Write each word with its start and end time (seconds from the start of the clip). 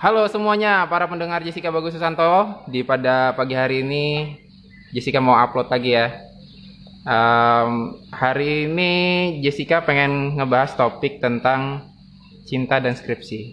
Halo 0.00 0.24
semuanya, 0.32 0.88
para 0.88 1.04
pendengar 1.04 1.44
Jessica 1.44 1.68
Bagus 1.68 1.92
Susanto. 1.92 2.64
Di 2.64 2.80
pada 2.80 3.36
pagi 3.36 3.52
hari 3.52 3.84
ini, 3.84 4.32
Jessica 4.96 5.20
mau 5.20 5.36
upload 5.36 5.68
lagi 5.68 5.92
ya. 5.92 6.08
Em, 7.04 8.00
hari 8.08 8.64
ini 8.64 8.92
Jessica 9.44 9.84
pengen 9.84 10.40
ngebahas 10.40 10.72
topik 10.72 11.20
tentang 11.20 11.84
cinta 12.48 12.80
dan 12.80 12.96
skripsi. 12.96 13.52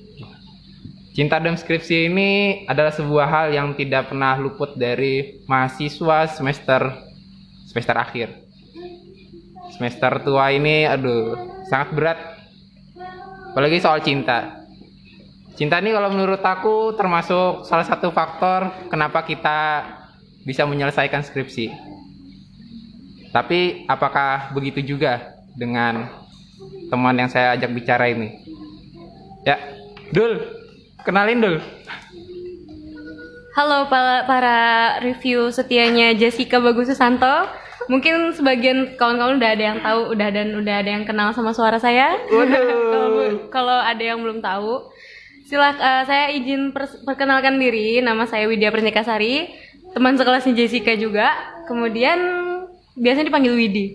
Cinta 1.11 1.35
dan 1.43 1.59
skripsi 1.59 2.07
ini 2.07 2.63
adalah 2.63 2.95
sebuah 2.95 3.27
hal 3.27 3.47
yang 3.51 3.75
tidak 3.75 4.07
pernah 4.07 4.39
luput 4.39 4.79
dari 4.79 5.43
mahasiswa 5.51 6.31
semester 6.31 6.95
semester 7.67 7.95
akhir. 7.99 8.31
Semester 9.75 10.23
tua 10.23 10.55
ini, 10.55 10.87
aduh, 10.87 11.59
sangat 11.67 11.91
berat. 11.91 12.19
Apalagi 13.51 13.83
soal 13.83 13.99
cinta. 13.99 14.66
Cinta 15.57 15.81
ini 15.81 15.89
kalau 15.89 16.13
menurut 16.13 16.37
aku 16.45 16.93
termasuk 16.93 17.65
salah 17.65 17.81
satu 17.81 18.13
faktor 18.13 18.69
kenapa 18.93 19.25
kita 19.25 19.89
bisa 20.45 20.69
menyelesaikan 20.69 21.25
skripsi. 21.25 21.73
Tapi 23.33 23.89
apakah 23.89 24.53
begitu 24.53 24.85
juga 24.85 25.33
dengan 25.57 26.13
teman 26.93 27.17
yang 27.17 27.25
saya 27.25 27.57
ajak 27.57 27.73
bicara 27.73 28.05
ini? 28.05 28.37
Ya, 29.49 29.57
Dul, 30.13 30.45
kenalin 31.01 31.41
Dul. 31.41 31.57
Halo 33.57 33.89
para, 33.89 34.29
para 34.29 34.57
review 35.01 35.49
setianya 35.49 36.13
Jessica 36.13 36.61
Bagus 36.61 36.93
Susanto. 36.93 37.49
Mungkin 37.89 38.37
sebagian 38.37 38.93
kawan-kawan 38.93 39.41
udah 39.41 39.51
ada 39.57 39.63
yang 39.73 39.79
tahu, 39.81 40.13
udah 40.13 40.29
dan 40.29 40.53
udah 40.53 40.75
ada 40.85 40.89
yang 40.93 41.01
kenal 41.09 41.33
sama 41.33 41.49
suara 41.49 41.81
saya. 41.81 42.13
Kalau 42.93 43.17
kalau 43.49 43.77
ada 43.79 44.03
yang 44.03 44.19
belum 44.19 44.39
tahu, 44.43 44.91
silak 45.47 45.79
eh, 45.79 46.03
saya 46.03 46.25
izin 46.35 46.75
perkenalkan 47.07 47.55
diri. 47.57 48.03
Nama 48.03 48.27
saya 48.27 48.45
Widya 48.51 48.69
Pernikasari, 48.69 49.47
teman 49.95 50.19
sekelasnya 50.19 50.53
Jessica 50.53 50.93
juga. 50.99 51.31
Kemudian 51.65 52.19
biasanya 52.99 53.31
dipanggil 53.31 53.55
Widi. 53.55 53.85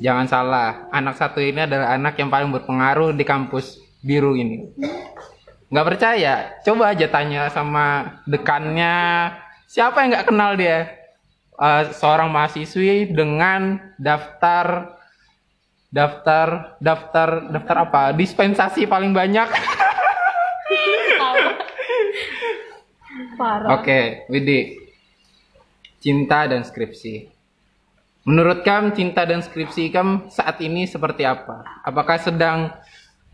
Jangan 0.00 0.26
salah, 0.28 0.88
anak 0.88 1.20
satu 1.20 1.44
ini 1.44 1.68
adalah 1.68 1.92
anak 1.92 2.16
yang 2.16 2.32
paling 2.32 2.48
berpengaruh 2.48 3.12
di 3.12 3.24
kampus 3.24 3.80
biru 4.00 4.32
ini. 4.32 4.72
Nggak 5.68 5.86
percaya? 5.92 6.56
Coba 6.64 6.96
aja 6.96 7.04
tanya 7.04 7.52
sama 7.52 8.16
dekannya, 8.24 9.28
siapa 9.68 10.00
yang 10.00 10.16
nggak 10.16 10.28
kenal 10.28 10.56
dia? 10.56 10.88
Eh, 11.60 11.84
seorang 11.92 12.32
mahasiswi 12.32 13.12
dengan 13.12 13.92
daftar 14.00 14.96
daftar 15.92 16.80
daftar 16.80 17.28
daftar 17.52 17.76
apa? 17.84 18.02
Dispensasi 18.16 18.88
paling 18.88 19.12
banyak. 19.12 19.48
Parah. 23.40 23.80
Oke, 23.80 24.28
Widi. 24.28 24.76
Cinta 25.96 26.44
dan 26.44 26.60
skripsi. 26.60 27.32
Menurut 28.28 28.60
kamu 28.60 28.92
cinta 28.92 29.24
dan 29.24 29.40
skripsi 29.40 29.88
kamu 29.88 30.28
saat 30.28 30.60
ini 30.60 30.84
seperti 30.84 31.24
apa? 31.24 31.64
Apakah 31.80 32.20
sedang 32.20 32.68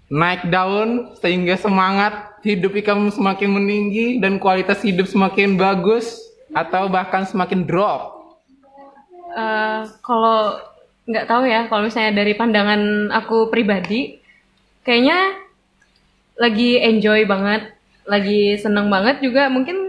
naik 0.07 0.47
daun 0.47 1.11
sehingga 1.19 1.59
semangat 1.59 2.39
hidup 2.47 2.79
kamu 2.79 3.11
semakin 3.11 3.51
meninggi 3.51 4.23
dan 4.23 4.39
kualitas 4.39 4.79
hidup 4.87 5.11
semakin 5.11 5.59
bagus 5.59 6.23
atau 6.55 6.87
bahkan 6.87 7.27
semakin 7.27 7.67
drop? 7.67 8.15
Eh, 9.35 9.83
kalau 10.07 10.63
nggak 11.11 11.27
tahu 11.27 11.43
ya 11.51 11.67
kalau 11.67 11.87
misalnya 11.87 12.15
dari 12.15 12.35
pandangan 12.39 13.11
aku 13.15 13.47
pribadi 13.51 14.19
kayaknya 14.83 15.39
lagi 16.35 16.83
enjoy 16.83 17.23
banget 17.27 17.75
lagi 18.07 18.59
seneng 18.59 18.91
banget 18.91 19.23
juga 19.23 19.47
mungkin 19.47 19.86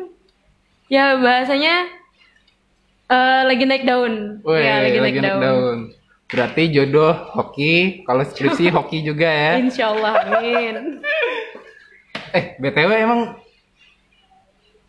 ya 0.87 1.19
bahasanya 1.19 1.75
eh, 3.07 3.41
lagi 3.43 3.63
naik 3.63 3.83
daun 3.83 4.39
Wih, 4.43 4.59
ya 4.59 4.75
lagi, 4.83 4.97
naik, 4.99 5.39
daun, 5.39 5.79
Berarti 6.27 6.67
jodoh 6.67 7.15
hoki, 7.33 8.03
kalau 8.03 8.19
skripsi 8.19 8.67
hoki 8.75 8.99
juga 8.99 9.31
ya. 9.31 9.51
Insya 9.55 9.95
Allah 9.95 10.27
amin 10.27 10.99
Eh, 12.35 12.59
BTW 12.59 12.91
emang 12.99 13.39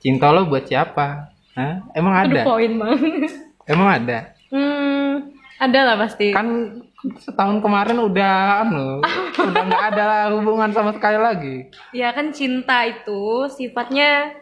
cinta 0.03 0.34
lo 0.34 0.50
buat 0.50 0.66
siapa? 0.66 1.31
Hah? 1.54 1.87
Emang 1.94 2.14
Aduh 2.26 2.34
ada? 2.34 2.42
poin 2.42 2.72
banget 2.75 3.31
Emang 3.66 3.88
ada? 3.88 4.19
hmm 4.48 5.38
ada 5.58 5.81
lah 5.84 5.97
pasti 5.98 6.31
kan 6.32 6.78
setahun 7.19 7.58
kemarin 7.60 7.98
udah 7.98 8.64
anu 8.64 9.03
udah 9.50 9.62
nggak 9.66 9.84
ada 9.92 10.06
hubungan 10.32 10.70
sama 10.70 10.94
sekali 10.94 11.19
lagi 11.19 11.56
ya 11.91 12.14
kan 12.14 12.31
cinta 12.31 12.87
itu 12.87 13.44
sifatnya 13.50 14.38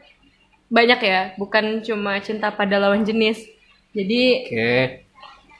banyak 0.68 0.98
ya 0.98 1.20
bukan 1.34 1.80
cuma 1.80 2.18
cinta 2.18 2.50
pada 2.50 2.76
lawan 2.76 3.02
jenis. 3.02 3.38
Jadi 3.90 4.22
oke. 4.44 4.72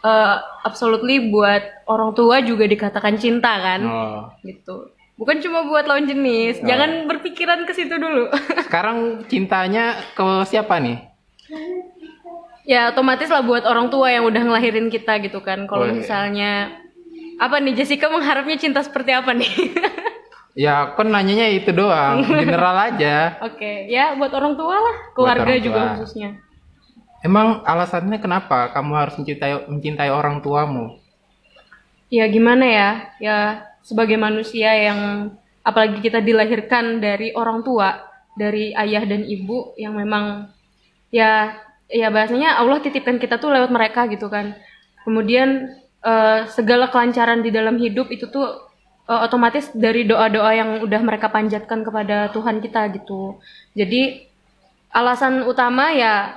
eh 0.02 0.36
absolutely 0.62 1.26
buat 1.26 1.62
orang 1.84 2.12
tua 2.12 2.38
juga 2.40 2.64
dikatakan 2.64 3.16
cinta 3.16 3.52
kan? 3.56 3.80
Oh. 3.82 4.22
gitu. 4.42 4.90
Bukan 5.16 5.40
cuma 5.40 5.64
buat 5.64 5.84
lawan 5.84 6.04
jenis 6.04 6.60
Oh. 6.60 6.66
jangan 6.66 7.06
berpikiran 7.06 7.64
ke 7.64 7.72
situ 7.72 7.96
dulu. 7.96 8.28
Sekarang 8.68 9.24
cintanya 9.24 9.96
ke 10.12 10.24
siapa 10.44 10.76
nih? 10.76 11.00
Ya 12.62 12.90
otomatis 12.90 13.30
lah 13.30 13.40
buat 13.40 13.62
orang 13.62 13.88
tua 13.88 14.10
yang 14.10 14.26
udah 14.26 14.42
ngelahirin 14.42 14.90
kita 14.90 15.22
gitu 15.22 15.38
kan. 15.38 15.64
Kalau 15.64 15.86
Oh, 15.86 15.88
iya. 15.88 15.96
misalnya 15.96 16.52
apa 17.36 17.56
nih 17.58 17.72
Jessica 17.74 18.08
mengharapnya 18.08 18.56
cinta 18.56 18.80
seperti 18.80 19.12
apa 19.12 19.30
nih 19.30 19.46
ya 20.56 20.96
kan 20.96 21.12
nanyanya 21.12 21.52
itu 21.52 21.70
doang. 21.70 22.24
General 22.42 22.76
aja. 22.90 23.36
Oke 23.44 23.86
ya 23.92 24.16
buat 24.16 24.32
orang 24.32 24.56
tua 24.56 24.76
lah. 24.80 24.96
Keluarga 25.12 25.52
orang 25.52 25.62
juga 25.62 25.80
tua. 25.84 25.92
khususnya. 26.00 26.30
Emang 27.20 27.60
alasannya 27.68 28.18
kenapa 28.18 28.72
kamu 28.72 28.92
harus 28.96 29.14
mencintai 29.20 29.68
mencintai 29.68 30.08
orang 30.08 30.40
tuamu? 30.40 30.96
Ya 32.08 32.24
gimana 32.32 32.64
ya? 32.64 32.90
Ya 33.20 33.36
sebagai 33.84 34.16
manusia 34.16 34.72
yang 34.72 35.30
apalagi 35.60 36.00
kita 36.00 36.24
dilahirkan 36.24 37.04
dari 37.04 37.36
orang 37.36 37.60
tua 37.60 38.00
dari 38.34 38.72
ayah 38.72 39.04
dan 39.04 39.28
ibu 39.28 39.76
yang 39.76 39.96
memang 39.96 40.48
ya 41.12 41.56
ya 41.88 42.08
bahasanya 42.10 42.58
Allah 42.58 42.82
titipkan 42.82 43.20
kita 43.20 43.36
tuh 43.36 43.52
lewat 43.52 43.68
mereka 43.68 44.08
gitu 44.08 44.32
kan. 44.32 44.56
Kemudian 45.04 45.76
eh, 46.00 46.40
segala 46.48 46.88
kelancaran 46.88 47.44
di 47.44 47.52
dalam 47.52 47.76
hidup 47.76 48.08
itu 48.08 48.30
tuh 48.32 48.65
eh, 49.06 49.20
otomatis 49.22 49.70
dari 49.72 50.04
doa-doa 50.04 50.50
yang 50.52 50.70
udah 50.82 51.00
mereka 51.02 51.30
panjatkan 51.30 51.82
kepada 51.82 52.30
Tuhan 52.30 52.58
kita 52.58 52.90
gitu. 52.92 53.38
Jadi 53.72 54.26
alasan 54.90 55.44
utama 55.44 55.92
ya 55.92 56.36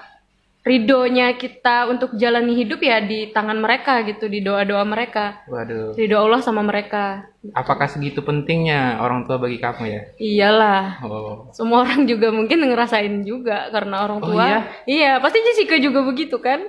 ridhonya 0.60 1.40
kita 1.40 1.88
untuk 1.88 2.14
jalani 2.20 2.52
hidup 2.54 2.84
ya 2.84 3.00
di 3.00 3.32
tangan 3.32 3.58
mereka 3.58 4.04
gitu 4.04 4.28
di 4.28 4.44
doa-doa 4.44 4.84
mereka. 4.84 5.42
Waduh. 5.48 5.96
Ridho 5.96 6.20
Allah 6.20 6.44
sama 6.44 6.60
mereka. 6.62 7.26
Apakah 7.56 7.88
segitu 7.88 8.20
pentingnya 8.20 9.00
orang 9.00 9.24
tua 9.24 9.40
bagi 9.40 9.58
kamu 9.58 9.84
ya? 9.88 10.02
Iyalah. 10.20 11.00
Oh. 11.02 11.48
Semua 11.56 11.88
orang 11.88 12.04
juga 12.06 12.30
mungkin 12.30 12.60
ngerasain 12.60 13.24
juga 13.24 13.72
karena 13.72 14.04
orang 14.04 14.20
Oh, 14.20 14.28
tua. 14.36 14.44
iya? 14.46 14.60
iya 14.86 15.12
pasti 15.24 15.40
Jessica 15.42 15.80
juga 15.80 16.04
begitu 16.04 16.36
kan? 16.38 16.60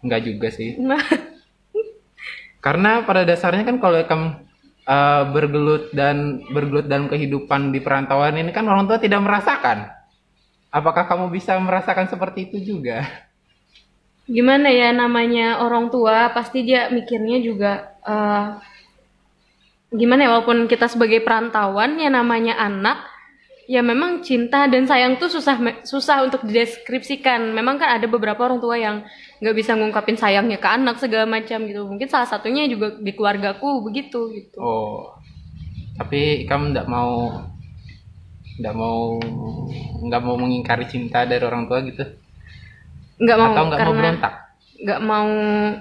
Nggak 0.00 0.20
juga 0.24 0.48
sih. 0.48 0.80
Nah. 0.80 1.04
Karena 2.58 3.04
pada 3.06 3.22
dasarnya 3.22 3.62
kan 3.62 3.78
kalau 3.78 4.02
kamu 4.02 4.28
eh, 4.88 5.22
bergelut 5.28 5.92
dan 5.92 6.40
bergelut 6.48 6.88
dalam 6.88 7.12
kehidupan 7.12 7.70
di 7.76 7.84
perantauan 7.84 8.40
ini 8.40 8.48
kan 8.50 8.64
orang 8.64 8.88
tua 8.88 8.96
tidak 8.96 9.20
merasakan. 9.20 9.92
Apakah 10.72 11.04
kamu 11.04 11.28
bisa 11.28 11.56
merasakan 11.60 12.08
seperti 12.08 12.48
itu 12.48 12.76
juga? 12.76 13.04
gimana 14.28 14.68
ya 14.68 14.92
namanya 14.92 15.64
orang 15.64 15.88
tua 15.88 16.28
pasti 16.36 16.60
dia 16.60 16.92
mikirnya 16.92 17.40
juga 17.40 17.96
eh, 18.04 18.46
gimana 19.88 20.28
ya 20.28 20.30
walaupun 20.36 20.68
kita 20.68 20.84
sebagai 20.84 21.24
perantauan 21.24 21.96
ya 21.96 22.12
namanya 22.12 22.60
anak 22.60 23.08
ya 23.68 23.84
memang 23.84 24.24
cinta 24.24 24.64
dan 24.64 24.88
sayang 24.88 25.20
tuh 25.20 25.28
susah 25.28 25.60
susah 25.84 26.24
untuk 26.24 26.40
dideskripsikan. 26.48 27.52
Memang 27.52 27.76
kan 27.76 28.00
ada 28.00 28.08
beberapa 28.08 28.48
orang 28.48 28.58
tua 28.64 28.80
yang 28.80 29.04
nggak 29.44 29.52
bisa 29.54 29.76
ngungkapin 29.76 30.16
sayangnya 30.16 30.56
ke 30.56 30.66
anak 30.66 30.96
segala 30.96 31.28
macam 31.28 31.68
gitu. 31.68 31.84
Mungkin 31.84 32.08
salah 32.08 32.24
satunya 32.24 32.64
juga 32.64 32.96
di 32.96 33.12
keluargaku 33.12 33.84
begitu 33.84 34.32
gitu. 34.32 34.56
Oh, 34.56 35.12
tapi 36.00 36.48
kamu 36.48 36.72
tidak 36.72 36.88
mau 36.88 37.44
tidak 38.58 38.74
mau 38.74 39.20
nggak 40.02 40.22
mau 40.24 40.34
mengingkari 40.40 40.88
cinta 40.88 41.28
dari 41.28 41.44
orang 41.44 41.68
tua 41.68 41.84
gitu? 41.84 42.02
nggak 43.18 43.36
mau 43.38 43.50
Atau 43.52 43.64
nggak 43.68 43.82
mau 43.84 43.94
berontak? 43.94 44.34
nggak 44.78 45.00
mau 45.02 45.30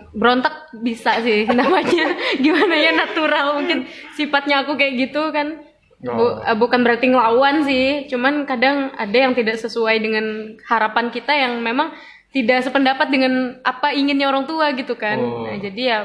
berontak 0.10 0.74
bisa 0.81 1.22
sih 1.22 1.45
namanya 1.56 2.06
gimana 2.44 2.75
ya 2.75 2.92
natural. 2.92 3.63
Mungkin 3.63 3.88
sifatnya 4.19 4.68
aku 4.68 4.75
kayak 4.75 5.07
gitu 5.07 5.31
kan 5.31 5.63
Oh. 6.05 6.38
eh, 6.45 6.53
bukan 6.53 6.85
berarti 6.85 7.09
ngelawan 7.09 7.65
sih 7.65 8.05
cuman 8.05 8.45
kadang 8.45 8.94
ada 8.94 9.17
yang 9.17 9.33
tidak 9.33 9.57
sesuai 9.57 9.97
dengan 9.97 10.53
harapan 10.69 11.09
kita 11.09 11.33
yang 11.33 11.57
memang 11.57 11.89
tidak 12.29 12.61
sependapat 12.61 13.09
dengan 13.09 13.57
apa 13.65 13.97
inginnya 13.97 14.29
orang 14.29 14.45
tua 14.45 14.69
gitu 14.77 14.94
kan 14.94 15.17
Oh. 15.17 15.49
nah, 15.49 15.57
jadi 15.57 15.81
ya 15.81 15.99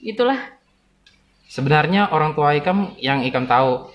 itulah 0.00 0.54
Sebenarnya 1.44 2.10
orang 2.10 2.34
tua 2.34 2.56
Ikam 2.56 2.98
yang 2.98 3.22
Ikam 3.22 3.46
tahu 3.46 3.86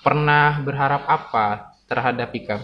pernah 0.00 0.62
berharap 0.64 1.04
apa 1.04 1.76
terhadap 1.84 2.32
Ikam? 2.32 2.62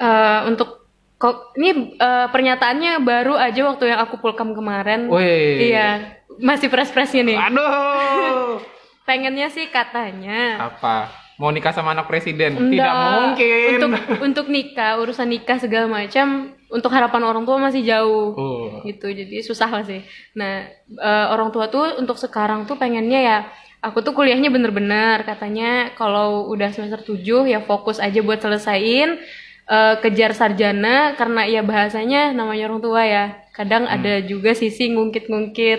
Eh, 0.00 0.40
untuk 0.48 0.88
kok 1.20 1.52
ini 1.60 2.00
eh, 2.00 2.26
pernyataannya 2.32 3.04
baru 3.04 3.36
aja 3.36 3.60
waktu 3.68 3.92
yang 3.92 4.00
aku 4.08 4.24
pulkam 4.24 4.56
kemarin. 4.56 5.12
Woi. 5.12 5.68
Iya, 5.68 6.16
masih 6.40 6.72
fresh-freshnya 6.72 7.28
nih. 7.28 7.36
Aduh. 7.36 8.64
Pengennya 9.10 9.50
sih 9.50 9.66
katanya 9.74 10.70
Apa? 10.70 11.10
Mau 11.40 11.48
nikah 11.48 11.72
sama 11.72 11.96
anak 11.96 12.04
presiden? 12.04 12.52
Enggak. 12.52 12.84
Tidak 12.84 12.94
mungkin. 13.16 13.72
Untuk 13.72 13.90
untuk 14.20 14.46
nikah, 14.52 15.00
urusan 15.00 15.24
nikah 15.24 15.56
segala 15.56 15.88
macam, 15.88 16.52
untuk 16.68 16.92
harapan 16.92 17.24
orang 17.24 17.48
tua 17.48 17.56
masih 17.56 17.80
jauh. 17.80 18.36
Oh. 18.36 18.84
Gitu. 18.84 19.08
Jadi 19.08 19.40
susah 19.40 19.72
lah 19.72 19.80
sih. 19.88 20.04
Nah, 20.36 20.68
eh, 20.84 21.26
orang 21.32 21.48
tua 21.48 21.72
tuh 21.72 21.96
untuk 21.96 22.20
sekarang 22.20 22.68
tuh 22.68 22.76
pengennya 22.76 23.20
ya 23.24 23.38
aku 23.80 24.04
tuh 24.04 24.12
kuliahnya 24.12 24.52
bener-bener 24.52 25.24
katanya 25.24 25.96
kalau 25.96 26.52
udah 26.52 26.68
semester 26.68 27.00
7 27.00 27.48
ya 27.48 27.64
fokus 27.64 27.96
aja 27.96 28.20
buat 28.20 28.44
selesain 28.44 29.16
eh, 29.64 29.94
kejar 30.04 30.36
sarjana 30.36 31.16
karena 31.16 31.48
ya 31.48 31.64
bahasanya 31.64 32.36
namanya 32.36 32.68
orang 32.68 32.84
tua 32.84 33.02
ya. 33.08 33.24
Kadang 33.56 33.88
ada 33.88 34.20
juga 34.20 34.52
sisi 34.52 34.92
ngungkit-ngungkit 34.92 35.78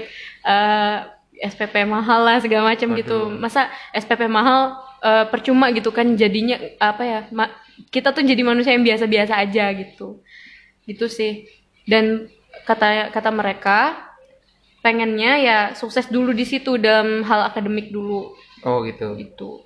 eh, 0.49 0.97
SPP 1.41 1.83
mahal 1.89 2.21
lah 2.23 2.38
segala 2.38 2.71
macam 2.73 2.93
gitu. 2.93 3.27
Masa 3.33 3.67
SPP 3.91 4.29
mahal 4.29 4.77
eh, 5.01 5.25
percuma 5.27 5.73
gitu 5.73 5.89
kan 5.89 6.13
jadinya 6.15 6.61
apa 6.77 7.03
ya? 7.03 7.19
ma- 7.33 7.51
kita 7.89 8.13
tuh 8.13 8.21
jadi 8.21 8.41
manusia 8.45 8.71
yang 8.77 8.85
biasa-biasa 8.85 9.33
aja 9.41 9.73
gitu. 9.73 10.21
Gitu 10.85 11.05
sih. 11.09 11.49
Dan 11.89 12.29
kata 12.69 13.09
kata 13.09 13.29
mereka 13.33 13.97
pengennya 14.85 15.38
ya 15.41 15.57
sukses 15.77 16.09
dulu 16.09 16.33
di 16.33 16.45
situ 16.45 16.77
dalam 16.77 17.21
hal 17.25 17.49
akademik 17.49 17.93
dulu 17.93 18.33
Oh 18.61 18.85
gitu. 18.85 19.17
gitu. 19.17 19.65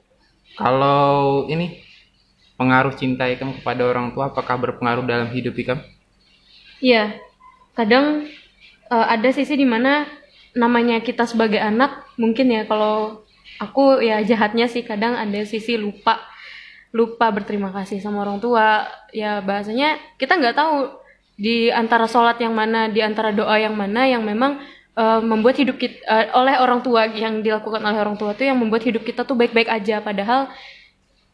Kalau 0.56 1.44
ini 1.51 1.83
pengaruh 2.56 2.95
cinta 2.95 3.27
Ikam 3.27 3.51
kepada 3.60 3.83
orang 3.83 4.16
tua 4.16 4.31
apakah 4.31 4.56
berpengaruh 4.56 5.04
dalam 5.04 5.27
hidup 5.36 5.51
Ikam? 5.60 5.83
Iya. 6.80 7.19
Kadang 7.75 8.27
eh, 8.88 9.06
ada 9.12 9.30
sisi 9.36 9.60
di 9.60 9.68
mana 9.68 10.07
namanya 10.56 11.04
kita 11.04 11.28
sebagai 11.28 11.60
anak 11.60 12.07
mungkin 12.16 12.48
ya 12.48 12.63
kalau 12.63 13.28
aku 13.60 14.00
ya 14.00 14.24
jahatnya 14.24 14.72
sih 14.72 14.84
kadang 14.88 15.16
ada 15.16 15.44
sisi 15.44 15.75
lupa 15.75 16.24
lupa 16.96 17.28
berterima 17.28 17.75
kasih 17.75 18.00
sama 18.00 18.24
orang 18.24 18.40
tua. 18.40 18.88
Ya 19.12 19.44
bahasanya 19.44 20.00
kita 20.16 20.40
nggak 20.40 20.56
tahu 20.56 20.96
di 21.36 21.68
antara 21.68 22.07
sholat 22.07 22.40
yang 22.40 22.56
mana 22.56 22.88
di 22.88 23.04
antara 23.04 23.36
doa 23.36 23.60
yang 23.60 23.75
mana 23.75 24.07
yang 24.07 24.24
memang 24.24 24.63
eh, 24.96 25.19
membuat 25.19 25.60
hidup 25.60 25.75
kita 25.75 26.00
eh, 26.07 26.31
oleh 26.31 26.56
orang 26.56 26.80
tua 26.80 27.12
yang 27.12 27.44
dilakukan 27.44 27.84
oleh 27.84 28.00
orang 28.00 28.16
tua 28.16 28.31
itu 28.31 28.48
yang 28.48 28.56
membuat 28.56 28.88
hidup 28.88 29.04
kita 29.04 29.28
tuh 29.28 29.36
baik-baik 29.36 29.68
aja. 29.68 30.00
Padahal 30.00 30.48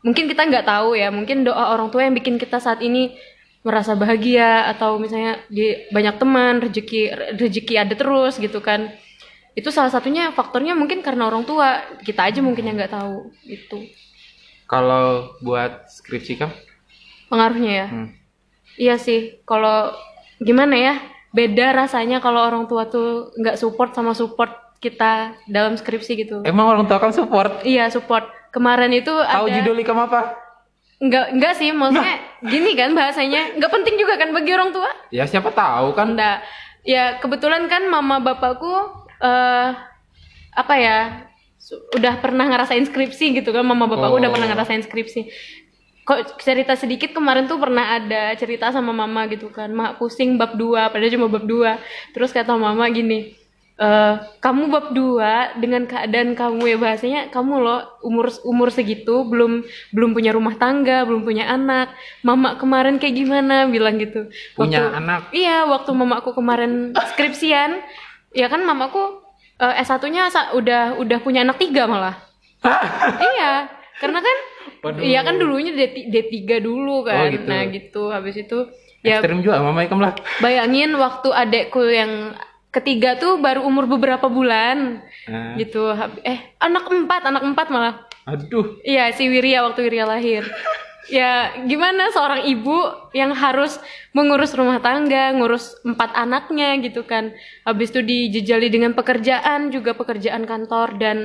mungkin 0.01 0.25
kita 0.25 0.49
nggak 0.49 0.65
tahu 0.65 0.97
ya 0.97 1.13
mungkin 1.13 1.45
doa 1.45 1.77
orang 1.77 1.93
tua 1.93 2.09
yang 2.09 2.17
bikin 2.17 2.41
kita 2.41 2.57
saat 2.57 2.81
ini 2.81 3.13
merasa 3.61 3.93
bahagia 3.93 4.65
atau 4.73 4.97
misalnya 4.97 5.37
di 5.45 5.77
banyak 5.93 6.17
teman 6.17 6.65
rezeki 6.65 7.01
rezeki 7.37 7.75
ada 7.77 7.93
terus 7.93 8.41
gitu 8.41 8.57
kan 8.57 8.89
itu 9.51 9.67
salah 9.67 9.89
satunya 9.89 10.31
faktornya 10.31 10.71
mungkin 10.71 10.99
karena 10.99 11.27
orang 11.27 11.43
tua 11.43 11.75
kita 11.99 12.23
aja 12.23 12.39
mungkin 12.39 12.63
yang 12.63 12.75
nggak 12.75 12.93
tahu 12.93 13.29
itu 13.43 13.87
Kalau 14.65 15.35
buat 15.39 15.91
skripsi 15.91 16.31
Ikam? 16.35 16.51
pengaruhnya 17.27 17.71
ya 17.73 17.87
Hmm. 17.87 18.07
iya 18.75 18.95
sih 18.95 19.39
kalau 19.43 19.91
gimana 20.37 20.75
ya 20.75 20.93
beda 21.31 21.71
rasanya 21.77 22.19
kalau 22.19 22.41
orang 22.41 22.65
tua 22.65 22.85
tuh 22.85 23.31
nggak 23.35 23.55
support 23.55 23.91
sama 23.91 24.11
support 24.11 24.51
kita 24.77 25.35
dalam 25.45 25.75
skripsi 25.75 26.11
gitu 26.17 26.37
Emang 26.43 26.67
orang 26.67 26.85
tua 26.85 26.97
Ikam 26.97 27.11
support? 27.11 27.63
iya 27.63 27.87
support 27.87 28.23
kemarin 28.49 28.91
itu 28.91 29.11
Tahu 29.11 29.45
ada 29.45 29.53
judul 29.53 29.77
Ikam 29.77 29.99
apa? 29.99 30.39
nggak 30.97 31.27
nggak 31.33 31.53
sih 31.55 31.73
maksudnya 31.73 32.13
gini 32.45 32.71
kan 32.73 32.93
bahasanya 32.93 33.57
nggak 33.57 33.71
penting 33.71 33.97
juga 33.97 34.15
kan 34.15 34.29
bagi 34.29 34.53
orang 34.53 34.69
tua 34.69 34.85
Ya 35.09 35.25
siapa 35.25 35.49
tahu 35.49 35.91
kan. 35.91 36.13
Enggak. 36.13 36.45
Ya 36.81 37.17
kebetulan 37.17 37.65
kan 37.65 37.85
mama 37.85 38.17
bapakku 38.17 38.69
eh 39.21 39.69
apa 40.51 40.73
ya 40.75 40.97
udah 41.95 42.19
pernah 42.19 42.49
ngerasain 42.49 42.83
skripsi 42.83 43.39
gitu 43.39 43.53
kan 43.53 43.63
mama 43.63 43.85
udah 43.87 44.09
Oh. 44.11 44.33
pernah 44.33 44.47
ngerasain 44.49 44.81
skripsi. 44.81 45.29
Kok 46.01 46.41
cerita 46.41 46.73
sedikit 46.73 47.13
kemarin 47.13 47.45
tuh 47.45 47.61
pernah 47.61 47.95
ada 47.95 48.33
cerita 48.33 48.73
sama 48.73 48.89
mama 48.91 49.29
gitu 49.29 49.53
kan, 49.53 49.69
mak 49.69 49.95
pusing 49.95 50.35
bab 50.35 50.57
2 50.57 50.89
padahal 50.89 51.13
cuma 51.13 51.29
bab 51.29 51.45
2. 51.45 51.77
Terus 52.11 52.33
kata 52.33 52.57
mama 52.57 52.89
gini, 52.89 53.37
eh 53.77 54.13
kamu 54.41 54.63
bab 54.67 54.85
2 54.91 55.61
dengan 55.61 55.85
keadaan 55.85 56.33
kamu 56.33 56.63
ya 56.67 56.77
bahasanya 56.81 57.21
kamu 57.29 57.53
loh 57.61 57.79
umur 58.01 58.33
umur 58.43 58.73
segitu 58.73 59.21
belum 59.23 59.61
belum 59.93 60.11
punya 60.11 60.33
rumah 60.33 60.57
tangga, 60.57 61.05
belum 61.05 61.21
punya 61.21 61.45
anak. 61.47 61.93
Mama 62.21 62.57
kemarin 62.57 62.97
kayak 62.97 63.15
gimana 63.15 63.69
bilang 63.69 64.01
gitu. 64.01 64.25
Punya 64.57 64.89
Waktu- 64.89 64.97
anak. 64.97 65.21
Iya, 65.31 65.69
waktu 65.69 65.91
mamaku 65.93 66.33
kemarin 66.33 66.97
skripsian, 67.13 67.77
ya 68.31 68.47
kan 68.47 68.61
mamaku 68.61 69.21
eh, 69.57 69.73
S1-nya 69.79 70.27
sa- 70.27 70.51
udah 70.51 70.97
udah 70.97 71.17
punya 71.19 71.41
anak 71.41 71.57
tiga 71.57 71.85
malah. 71.85 72.15
iya, 73.33 73.65
karena 73.97 74.19
kan 74.19 74.37
Waduh. 74.81 75.01
iya 75.01 75.21
kan 75.21 75.37
dulunya 75.37 75.71
D, 75.71 75.81
D3 76.07 76.59
dulu 76.59 77.03
kan. 77.03 77.17
Oh, 77.17 77.29
gitu. 77.29 77.45
Nah, 77.45 77.61
gitu. 77.67 78.03
Habis 78.07 78.35
itu 78.39 78.57
ya 79.01 79.17
Ekstrim 79.17 79.41
juga 79.41 79.57
mama 79.59 79.81
Ikam 79.81 79.97
lah. 79.97 80.13
bayangin 80.39 80.93
waktu 80.93 81.29
adekku 81.29 81.81
yang 81.83 82.37
ketiga 82.69 83.17
tuh 83.17 83.35
baru 83.37 83.61
umur 83.61 83.85
beberapa 83.85 84.25
bulan 84.27 85.01
Nah, 85.25 85.53
gitu. 85.55 85.89
Eh, 86.21 86.39
anak 86.57 86.85
empat, 86.85 87.21
anak 87.25 87.43
empat 87.43 87.67
malah. 87.69 88.05
Aduh. 88.23 88.77
Iya, 88.81 89.09
si 89.11 89.25
Wirya 89.25 89.65
waktu 89.65 89.81
Wirya 89.83 90.05
lahir. 90.05 90.45
ya, 91.09 91.63
gimana 91.65 92.11
seorang 92.13 92.45
ibu 92.45 92.77
yang 93.15 93.33
harus 93.33 93.79
mengurus 94.13 94.53
rumah 94.53 94.83
tangga, 94.83 95.33
ngurus 95.33 95.79
empat 95.81 96.13
anaknya 96.13 96.77
gitu 96.83 97.07
kan. 97.07 97.33
Habis 97.65 97.95
itu 97.95 98.01
dijejali 98.05 98.69
dengan 98.69 98.93
pekerjaan, 98.93 99.73
juga 99.73 99.97
pekerjaan 99.97 100.45
kantor 100.45 100.99
dan 101.01 101.17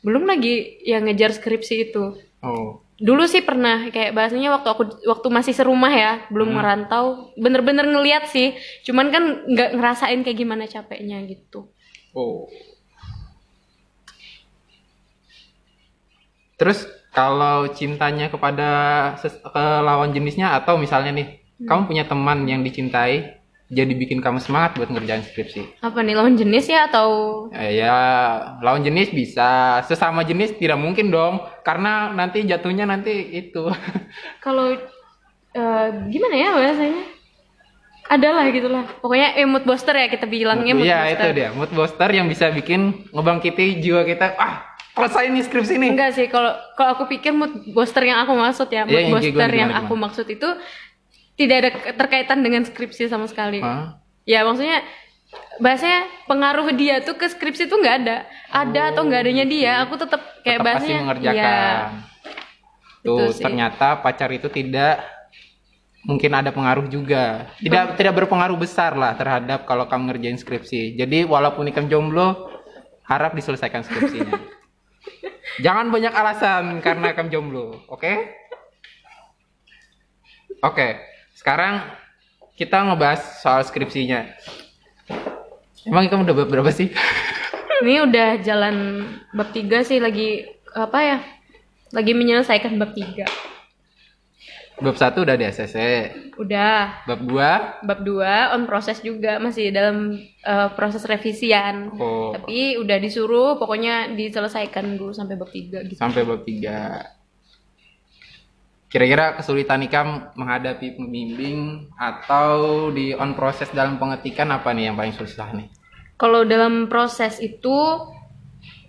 belum 0.00 0.24
lagi 0.26 0.80
yang 0.82 1.06
ngejar 1.06 1.36
skripsi 1.36 1.74
itu. 1.92 2.16
Oh. 2.40 2.82
Dulu 3.00 3.24
sih 3.24 3.40
pernah 3.40 3.88
kayak 3.88 4.12
bahasanya 4.12 4.60
waktu 4.60 4.68
aku 4.68 4.82
waktu 5.08 5.28
masih 5.32 5.54
serumah 5.56 5.92
ya, 5.92 6.12
belum 6.28 6.52
merantau, 6.52 7.32
bener-bener 7.36 7.88
ngeliat 7.88 8.28
sih. 8.28 8.56
Cuman 8.84 9.08
kan 9.08 9.24
nggak 9.48 9.76
ngerasain 9.76 10.20
kayak 10.20 10.36
gimana 10.36 10.68
capeknya 10.68 11.20
gitu. 11.24 11.72
Oh. 12.12 12.48
Terus 16.60 16.99
kalau 17.10 17.66
cintanya 17.74 18.30
kepada 18.30 18.70
ke 19.18 19.64
lawan 19.82 20.14
jenisnya 20.14 20.54
atau 20.54 20.78
misalnya 20.78 21.10
nih, 21.10 21.42
kamu 21.66 21.90
punya 21.90 22.04
teman 22.06 22.46
yang 22.46 22.62
dicintai, 22.62 23.40
jadi 23.70 23.92
bikin 23.94 24.18
kamu 24.18 24.42
semangat 24.42 24.78
buat 24.78 24.90
ngerjain 24.90 25.26
skripsi. 25.26 25.82
Apa 25.82 26.02
nih 26.02 26.14
lawan 26.14 26.38
jenis 26.38 26.70
ya 26.70 26.86
atau? 26.90 27.10
Eh, 27.54 27.82
ya, 27.82 27.94
lawan 28.62 28.82
jenis 28.86 29.14
bisa, 29.14 29.82
sesama 29.86 30.22
jenis 30.22 30.58
tidak 30.58 30.78
mungkin 30.78 31.10
dong, 31.10 31.42
karena 31.66 32.10
nanti 32.14 32.46
jatuhnya 32.46 32.86
nanti 32.86 33.10
itu. 33.30 33.70
kalau 34.44 34.74
eh, 35.54 35.86
gimana 36.10 36.34
ya 36.34 36.50
bahasanya? 36.54 37.04
Adalah 38.10 38.50
gitulah 38.50 38.82
pokoknya 38.98 39.38
eh, 39.38 39.46
mood 39.46 39.62
booster 39.62 39.94
ya 39.94 40.10
kita 40.10 40.26
bilangnya 40.26 40.74
mood 40.74 40.82
Iya, 40.82 41.14
itu 41.14 41.22
booster 41.22 41.30
dia, 41.30 41.48
mood 41.54 41.70
booster 41.70 42.10
yang 42.10 42.26
bisa 42.26 42.50
bikin 42.50 43.06
ngebangkiti 43.14 43.78
jiwa 43.78 44.02
kita. 44.02 44.34
Ah, 44.34 44.69
selesai 44.96 45.24
nih 45.30 45.42
skripsi 45.46 45.74
nih. 45.78 45.90
enggak 45.94 46.10
sih 46.18 46.26
kalau 46.26 46.52
kalau 46.74 46.90
aku 46.98 47.04
pikir 47.10 47.30
mood 47.30 47.52
booster 47.70 48.02
yang 48.02 48.22
aku 48.26 48.34
maksud 48.34 48.68
ya 48.68 48.84
mood 48.84 48.98
yang 48.98 49.14
booster 49.14 49.30
gimana, 49.32 49.54
yang 49.54 49.70
gimana, 49.70 49.86
aku 49.86 49.94
maksud 49.94 50.26
itu 50.26 50.48
tidak 51.38 51.56
ada 51.62 51.70
keterkaitan 51.72 52.38
dengan 52.42 52.62
skripsi 52.66 53.08
sama 53.08 53.30
sekali 53.30 53.62
Hah? 53.62 54.02
ya 54.26 54.42
maksudnya 54.42 54.82
bahasanya 55.62 56.10
pengaruh 56.26 56.74
dia 56.74 56.98
tuh 57.06 57.14
ke 57.14 57.30
skripsi 57.30 57.70
tuh 57.70 57.78
nggak 57.78 57.96
ada 58.02 58.26
ada 58.50 58.90
atau 58.90 59.06
nggak 59.06 59.20
adanya 59.30 59.46
dia 59.46 59.72
aku 59.86 59.94
tetap 59.94 60.20
kayak 60.42 60.58
tetap 60.58 60.66
pasti 60.66 60.90
bahasanya 60.90 61.00
mengerjakan. 61.06 61.38
ya 61.38 61.58
Tuh 63.00 63.32
ternyata 63.32 63.96
pacar 64.04 64.28
itu 64.28 64.52
tidak 64.52 65.00
mungkin 66.04 66.32
ada 66.36 66.52
pengaruh 66.52 66.84
juga. 66.88 67.48
Tidak 67.60 67.96
tidak 67.96 68.14
berpengaruh 68.24 68.56
besar 68.60 68.96
lah 68.96 69.16
terhadap 69.16 69.64
kalau 69.64 69.88
kamu 69.88 70.12
ngerjain 70.12 70.36
skripsi. 70.36 70.96
Jadi 70.96 71.24
walaupun 71.24 71.68
ikam 71.68 71.88
jomblo, 71.88 72.52
harap 73.08 73.32
diselesaikan 73.32 73.84
skripsinya. 73.84 74.36
Jangan 75.64 75.92
banyak 75.92 76.12
alasan 76.12 76.64
karena 76.84 77.12
ikam 77.12 77.28
jomblo, 77.28 77.84
oke? 77.90 78.12
Oke, 80.60 81.00
sekarang 81.36 81.84
kita 82.56 82.84
ngebahas 82.84 83.40
soal 83.40 83.64
skripsinya. 83.64 84.28
Emang 85.88 86.04
ikam 86.08 86.24
udah 86.24 86.36
berapa 86.36 86.68
sih? 86.68 86.92
ini 87.80 88.04
udah 88.04 88.28
jalan 88.44 89.08
bab 89.32 89.48
tiga 89.56 89.80
sih 89.80 89.96
lagi 89.96 90.44
apa 90.76 90.98
ya 91.00 91.18
lagi 91.96 92.12
menyelesaikan 92.12 92.76
bab 92.76 92.92
tiga 92.92 93.24
Bab 94.80 94.96
satu 94.96 95.28
udah 95.28 95.36
di 95.36 95.44
ACC, 95.44 95.76
udah 96.40 97.04
bab 97.04 97.20
dua 97.20 97.50
bab 97.84 98.00
2 98.00 98.56
on 98.56 98.64
proses 98.64 99.04
juga 99.04 99.36
masih 99.36 99.68
dalam 99.68 100.16
eh, 100.40 100.68
proses 100.72 101.04
revisian 101.04 101.92
oh, 102.00 102.32
tapi 102.32 102.80
udah 102.80 102.96
disuruh 102.96 103.60
pokoknya 103.60 104.16
diselesaikan 104.16 104.96
dulu 104.96 105.12
sampai 105.12 105.36
bab 105.36 105.52
3 105.52 105.84
gitu 105.84 106.00
sampai 106.00 106.24
bab 106.24 106.40
3 106.40 107.20
Kira-kira 108.90 109.38
kesulitan 109.38 109.86
Ikam 109.86 110.34
menghadapi 110.34 110.98
pembimbing 110.98 111.86
atau 111.94 112.90
di 112.90 113.14
on 113.14 113.38
proses 113.38 113.70
dalam 113.70 114.02
pengetikan 114.02 114.50
apa 114.50 114.74
nih 114.74 114.90
yang 114.90 114.98
paling 114.98 115.14
susah 115.14 115.54
nih? 115.54 115.70
Kalau 116.18 116.42
dalam 116.42 116.90
proses 116.90 117.38
itu 117.38 117.70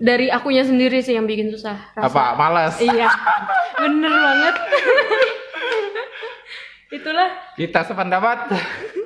dari 0.01 0.33
akunya 0.33 0.65
sendiri 0.65 1.05
sih 1.05 1.13
yang 1.13 1.29
bikin 1.29 1.53
susah. 1.53 1.93
Rasa. 1.93 2.01
Apa? 2.01 2.33
Males? 2.33 2.81
Iya, 2.81 3.13
bener 3.85 4.09
banget. 4.09 4.55
itulah. 6.91 7.29
Kita 7.55 7.87
sependapat. 7.87 8.51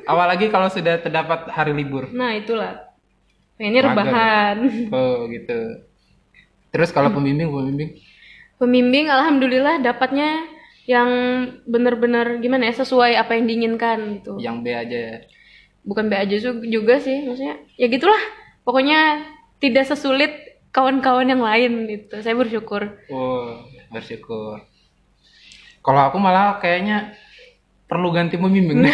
Apalagi 0.05 0.49
kalau 0.49 0.69
sudah 0.69 0.99
terdapat 1.01 1.49
hari 1.53 1.71
libur. 1.71 2.09
Nah 2.11 2.35
itulah. 2.35 2.91
Pengennya 3.55 3.87
Mager. 3.87 3.91
rebahan. 3.95 4.57
Oh 4.91 5.29
gitu. 5.31 5.59
Terus 6.75 6.91
kalau 6.91 7.07
pembimbing, 7.13 7.47
pembimbing? 7.47 7.89
Pembimbing, 8.59 9.07
alhamdulillah 9.07 9.79
dapatnya 9.79 10.43
yang 10.85 11.09
bener-bener 11.65 12.37
gimana 12.43 12.67
ya 12.67 12.75
sesuai 12.75 13.15
apa 13.15 13.39
yang 13.39 13.47
diinginkan 13.47 14.19
gitu. 14.19 14.35
Yang 14.43 14.55
B 14.59 14.65
aja 14.75 14.97
ya. 14.97 15.17
Bukan 15.87 16.11
B 16.11 16.13
aja 16.19 16.35
juga 16.67 16.99
sih, 16.99 17.23
maksudnya 17.23 17.63
ya 17.79 17.87
gitulah. 17.87 18.19
Pokoknya 18.67 19.23
tidak 19.63 19.87
sesulit 19.87 20.35
kawan-kawan 20.75 21.31
yang 21.31 21.39
lain 21.39 21.87
gitu. 21.87 22.19
Saya 22.19 22.35
bersyukur. 22.35 22.91
Oh, 23.07 23.63
bersyukur. 23.87 24.59
Kalau 25.79 26.01
aku 26.11 26.17
malah 26.19 26.59
kayaknya 26.59 27.15
perlu 27.85 28.09
ganti 28.09 28.35
pembimbing 28.35 28.85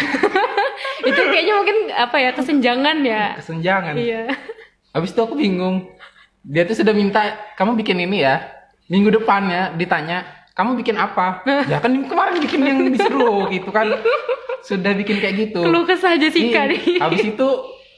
itu 1.02 1.18
kayaknya 1.18 1.54
mungkin 1.58 1.78
apa 1.90 2.16
ya 2.18 2.30
kesenjangan 2.30 2.96
ya. 3.02 3.34
Kesenjangan. 3.38 3.94
Iya. 3.98 4.22
Habis 4.94 5.10
itu 5.10 5.20
aku 5.22 5.34
bingung. 5.34 5.90
Dia 6.42 6.62
tuh 6.66 6.78
sudah 6.78 6.94
minta 6.94 7.38
kamu 7.58 7.74
bikin 7.78 7.98
ini 8.02 8.22
ya. 8.22 8.42
Minggu 8.86 9.10
depannya 9.10 9.72
ditanya, 9.74 10.26
kamu 10.54 10.78
bikin 10.78 10.94
apa? 10.98 11.42
ya 11.72 11.80
kan 11.80 11.90
kemarin 12.06 12.38
bikin 12.38 12.60
yang 12.62 12.78
disuruh 12.86 13.48
gitu 13.50 13.70
kan. 13.74 13.88
Sudah 14.62 14.94
bikin 14.94 15.18
kayak 15.18 15.34
gitu. 15.48 15.64
Keluh 15.64 15.82
kesah 15.82 16.14
Jessica 16.18 16.66
Iya. 16.66 16.70
nih. 16.70 16.80
Habis 17.02 17.22
itu 17.34 17.48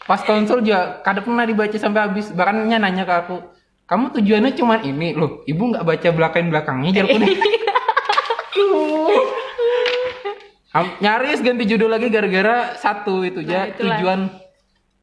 pas 0.05 0.21
konsul 0.25 0.65
juga 0.65 1.01
kadang 1.05 1.29
pernah 1.29 1.45
dibaca 1.45 1.77
sampai 1.77 2.09
habis. 2.09 2.33
Bahkan 2.33 2.69
dia 2.69 2.79
nanya 2.81 3.05
ke 3.05 3.15
aku, 3.27 3.37
kamu 3.85 4.17
tujuannya 4.17 4.53
cuman 4.57 4.81
ini 4.81 5.13
loh. 5.13 5.45
Ibu 5.45 5.63
nggak 5.77 5.85
baca 5.85 6.09
belakang 6.09 6.49
belakangnya 6.49 7.05
kuning. 7.05 7.37
Nyaris 10.75 11.38
ganti 11.38 11.64
judul 11.64 11.87
lagi 11.87 12.09
gara-gara 12.09 12.75
satu 12.75 13.23
itu 13.23 13.40
Nah, 13.40 13.69
itulah. 13.69 13.95
tujuan 13.95 14.21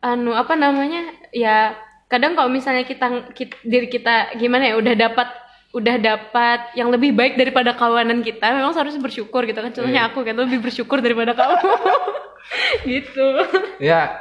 anu 0.02 0.34
apa 0.34 0.54
namanya 0.54 1.00
ya 1.30 1.78
kadang 2.06 2.34
kalau 2.34 2.50
misalnya 2.50 2.84
kita, 2.84 3.08
kit- 3.32 3.62
diri 3.62 3.88
kita 3.88 4.36
gimana 4.36 4.68
ya 4.68 4.76
udah 4.76 4.92
dapat 4.92 5.28
udah 5.72 5.96
dapat 5.96 6.76
yang 6.76 6.90
lebih 6.90 7.12
baik 7.12 7.34
daripada 7.36 7.72
kawanan 7.72 8.20
kita 8.20 8.52
memang 8.52 8.74
seharusnya 8.74 9.00
bersyukur 9.00 9.46
gitu 9.46 9.56
kan 9.58 9.72
contohnya 9.72 10.04
Iya. 10.04 10.10
aku 10.10 10.20
kan 10.22 10.36
lebih 10.36 10.60
bersyukur 10.60 11.00
daripada 11.00 11.32
kamu 11.32 11.56
gitu 12.92 13.28
Ya, 13.80 14.20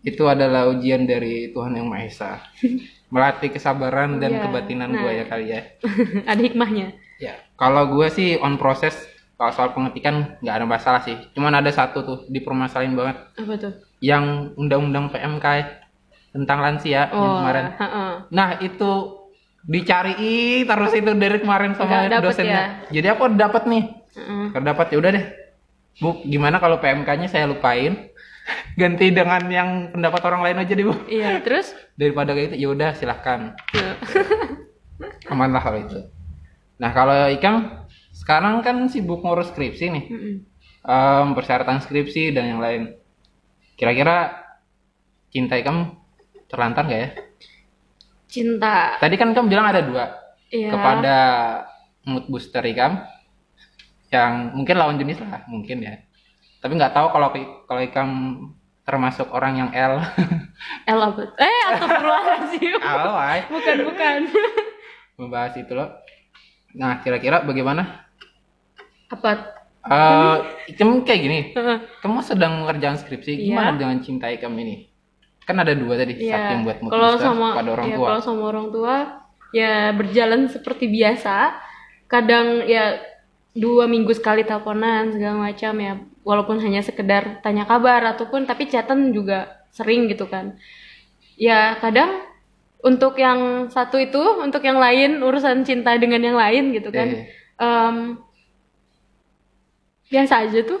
itu 0.00 0.22
adalah 0.24 0.68
ujian 0.68 1.02
dari 1.02 1.50
Tuhan 1.50 1.74
Yang 1.74 1.86
Maha 1.88 2.04
Esa. 2.04 2.30
Melatih 3.08 3.50
kesabaran 3.50 4.20
dan 4.22 4.30
Iya, 4.32 4.40
kebatinan 4.44 4.88
nah. 4.88 5.00
gue 5.00 5.12
ya 5.12 5.24
kali 5.24 5.46
ya. 5.48 5.60
ada 6.30 6.38
hikmahnya 6.38 6.94
Ya, 7.18 7.34
kalau 7.56 7.90
gue 7.90 8.06
sih 8.08 8.38
on 8.38 8.54
proses 8.54 8.94
kalau 9.38 9.52
soal 9.54 9.70
pengetikan 9.70 10.34
nggak 10.42 10.54
ada 10.58 10.66
masalah 10.66 11.00
sih. 11.00 11.14
Cuman 11.30 11.54
ada 11.54 11.70
satu 11.70 12.02
tuh 12.02 12.18
dipermasalahin 12.26 12.92
banget. 12.92 13.16
apa 13.38 13.54
tuh 13.54 13.72
Yang 14.02 14.24
undang-undang 14.58 15.08
PMK 15.08 15.46
tentang 16.34 16.58
lansia 16.58 17.06
yang 17.08 17.14
oh 17.14 17.38
kemarin. 17.40 17.64
heeh. 17.72 18.10
Nah 18.28 18.48
itu 18.58 18.90
dicari 19.62 20.14
terus 20.64 20.92
itu 20.92 21.10
dari 21.14 21.38
kemarin 21.38 21.72
sama 21.72 22.06
dapet 22.06 22.24
dosennya. 22.24 22.50
ya? 22.50 22.64
Jadi 22.98 23.06
aku 23.08 23.22
dapat 23.32 23.62
nih. 23.64 23.84
Heeh. 24.18 24.44
Kalau 24.50 24.64
dapat 24.66 24.86
ya 24.90 24.96
udah 24.98 25.10
deh. 25.14 25.26
Bu, 25.98 26.10
gimana 26.22 26.58
kalau 26.58 26.78
PMK-nya 26.78 27.26
saya 27.26 27.46
lupain? 27.46 28.10
Ganti 28.80 29.10
dengan 29.10 29.42
yang 29.50 29.70
pendapat 29.92 30.22
orang 30.24 30.40
lain 30.46 30.58
aja 30.62 30.72
deh, 30.72 30.86
Bu. 30.86 30.94
iya 31.06 31.38
terus 31.42 31.74
Daripada 31.94 32.32
kayak 32.32 32.54
gitu, 32.54 32.56
ya 32.58 32.68
udah 32.74 32.90
silahkan. 32.94 33.54
Aman 35.30 35.50
lah 35.52 35.62
kalau 35.62 35.78
itu. 35.78 35.98
Nah, 36.78 36.90
kalau 36.94 37.26
Ikam 37.28 37.86
sekarang 38.18 38.60
kan 38.66 38.90
sibuk 38.90 39.22
ngurus 39.22 39.54
skripsi 39.54 39.84
nih. 39.94 40.04
Mm-mm. 40.10 40.34
Em, 40.82 41.26
persyaratan 41.38 41.78
skripsi 41.78 42.34
dan 42.34 42.50
yang 42.50 42.60
lain. 42.60 42.98
Kira-kira 43.78 44.42
cinta 45.30 45.54
Ikam 45.54 45.94
terlantar 46.50 46.82
nggak 46.88 47.00
ya? 47.00 47.10
cinta 48.28 49.00
Tadi 49.00 49.16
kan 49.16 49.32
kamu 49.32 49.48
bilang 49.48 49.66
ada 49.70 49.80
dua. 49.80 50.04
Iya. 50.50 50.72
Kepada 50.74 51.16
mood 52.08 52.26
booster 52.28 52.64
Ikam 52.64 53.00
yang 54.08 54.56
mungkin 54.56 54.76
lawan 54.80 54.96
jenis 54.96 55.20
lah, 55.20 55.44
mungkin 55.48 55.84
ya. 55.84 56.00
Tapi 56.58 56.72
nggak 56.74 56.96
tahu 56.96 57.06
kalau 57.12 57.28
kalau 57.68 57.80
Ikam 57.84 58.08
termasuk 58.88 59.28
orang 59.30 59.60
yang 59.60 59.70
L. 59.76 60.00
L 60.90 61.00
apa 61.04 61.20
eh 61.36 61.60
astagfirullahaladzim 61.76 62.80
Alay. 62.88 63.38
bukan 63.52 63.76
bukan 63.84 64.18
Membahas 65.20 65.54
itu 65.60 65.72
loh. 65.76 65.92
Nah, 66.78 67.04
kira-kira 67.04 67.44
bagaimana? 67.44 68.07
Apa 69.08 69.58
Eh, 69.88 70.36
Ikam 70.68 71.00
kayak 71.00 71.20
gini. 71.22 71.38
Kamu 72.04 72.20
sedang 72.20 72.60
mengerjakan 72.60 73.00
skripsi, 73.00 73.32
Iya. 73.32 73.44
gimana 73.56 73.70
dengan 73.80 73.96
cinta 74.04 74.28
Ikam 74.28 74.52
ini? 74.60 74.84
Kan 75.48 75.56
ada 75.56 75.72
dua 75.72 75.96
tadi, 75.96 76.12
satu 76.12 76.28
Iya. 76.28 76.52
yang 76.52 76.62
buat 76.68 76.76
Kalau 76.92 77.16
sama 77.16 77.56
pada 77.56 77.70
orang 77.72 77.86
ya, 77.88 77.96
tua. 77.96 78.06
Kalau 78.12 78.20
sama 78.20 78.42
orang 78.52 78.68
tua 78.68 78.94
ya 79.56 79.96
berjalan 79.96 80.44
seperti 80.52 80.92
biasa. 80.92 81.56
Kadang 82.04 82.68
ya 82.68 83.00
dua 83.56 83.88
minggu 83.88 84.12
sekali 84.12 84.44
teleponan 84.44 85.16
segala 85.16 85.48
macam 85.48 85.72
ya. 85.80 85.94
Walaupun 86.20 86.60
hanya 86.60 86.84
sekedar 86.84 87.40
tanya 87.40 87.64
kabar 87.64 88.04
ataupun 88.12 88.44
tapi 88.44 88.68
chatan 88.68 89.08
juga 89.16 89.56
sering 89.72 90.04
gitu 90.12 90.28
kan. 90.28 90.60
Ya 91.40 91.80
kadang 91.80 92.28
untuk 92.84 93.16
yang 93.16 93.72
satu 93.72 93.96
itu, 93.96 94.20
untuk 94.44 94.60
yang 94.60 94.76
lain 94.76 95.24
urusan 95.24 95.64
cinta 95.64 95.96
dengan 95.96 96.20
yang 96.20 96.36
lain 96.36 96.76
gitu 96.76 96.92
kan. 96.92 97.08
Eh, 97.08 97.24
Em, 97.58 98.20
biasa 100.08 100.34
aja 100.44 100.60
tuh. 100.62 100.80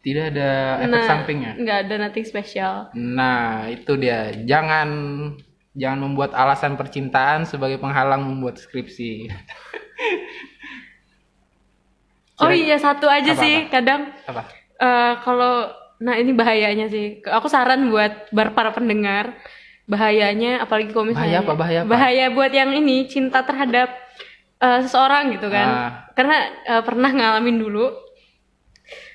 tidak 0.00 0.36
ada 0.36 0.50
efek 0.84 0.90
Nah, 0.90 1.02
sampingnya. 1.02 1.52
nggak 1.56 1.78
ada 1.82 1.94
nothing 1.98 2.24
spesial. 2.24 2.92
Nah, 2.92 3.66
itu 3.66 3.96
dia. 3.96 4.36
Jangan 4.44 4.88
jangan 5.72 5.98
membuat 6.00 6.30
alasan 6.34 6.76
percintaan 6.76 7.44
sebagai 7.44 7.78
penghalang 7.78 8.20
membuat 8.22 8.56
skripsi. 8.56 9.26
Oh 12.36 12.50
iya 12.50 12.74
satu 12.76 13.06
aja 13.06 13.30
Apa-apa? 13.30 13.42
sih 13.46 13.54
kadang 13.70 14.10
Apa? 14.24 14.42
Eh, 14.76 15.12
kalau 15.22 15.70
nah 15.96 16.18
ini 16.18 16.34
bahayanya 16.34 16.90
sih. 16.90 17.22
Aku 17.22 17.46
saran 17.46 17.86
buat 17.88 18.26
bar 18.28 18.50
para 18.52 18.74
pendengar 18.74 19.38
bahayanya 19.86 20.58
apalagi 20.60 20.90
kalau 20.90 21.06
Bahaya 21.06 21.14
misalnya 21.30 21.38
apa? 21.38 21.52
Bahaya 21.54 21.80
apa? 21.80 21.88
bahaya 21.88 22.26
buat 22.28 22.50
yang 22.50 22.74
ini 22.74 23.06
cinta 23.06 23.40
terhadap 23.40 23.88
eh, 24.58 24.78
seseorang 24.82 25.30
gitu 25.32 25.46
kan. 25.46 25.68
Ah. 25.68 25.90
Karena 26.12 26.36
eh, 26.66 26.82
pernah 26.82 27.10
ngalamin 27.10 27.56
dulu. 27.56 27.86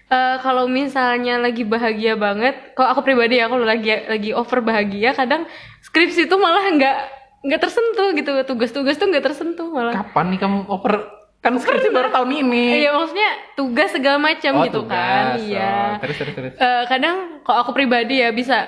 Eh, 0.09 0.37
kalau 0.39 0.65
misalnya 0.65 1.37
lagi 1.37 1.61
bahagia 1.63 2.13
banget, 2.15 2.73
kalau 2.73 2.89
aku 2.91 3.01
pribadi 3.03 3.37
ya 3.37 3.45
kalau 3.45 3.61
lagi 3.61 3.93
lagi 4.03 4.31
over 4.31 4.57
bahagia, 4.59 5.13
kadang 5.13 5.45
skripsi 5.81 6.25
itu 6.25 6.35
malah 6.35 6.65
nggak 6.67 6.97
nggak 7.41 7.59
tersentuh 7.59 8.09
gitu, 8.11 8.31
tugas-tugas 8.43 8.95
tuh 8.95 9.05
nggak 9.05 9.21
tersentuh 9.23 9.69
malah. 9.69 9.93
Kapan 9.95 10.25
nih 10.29 10.39
kamu 10.39 10.65
oper? 10.65 10.93
Kan 11.39 11.55
skripsi 11.55 11.87
baru 11.89 12.09
tahun 12.09 12.25
ini. 12.35 12.81
Iya 12.81 12.91
maksudnya 12.91 13.29
tugas 13.53 13.89
segala 13.89 14.17
macam 14.19 14.51
Oh, 14.55 14.63
gitu 14.65 14.81
tugas. 14.81 14.91
kan, 14.91 15.25
Oh, 15.29 15.39
iya. 15.39 16.01
terus 16.01 16.15
terus 16.17 16.33
terus. 16.33 16.53
Eh, 16.53 16.83
kadang 16.85 17.15
kalau 17.41 17.57
aku 17.61 17.71
pribadi 17.71 18.17
ya 18.17 18.33
bisa 18.33 18.65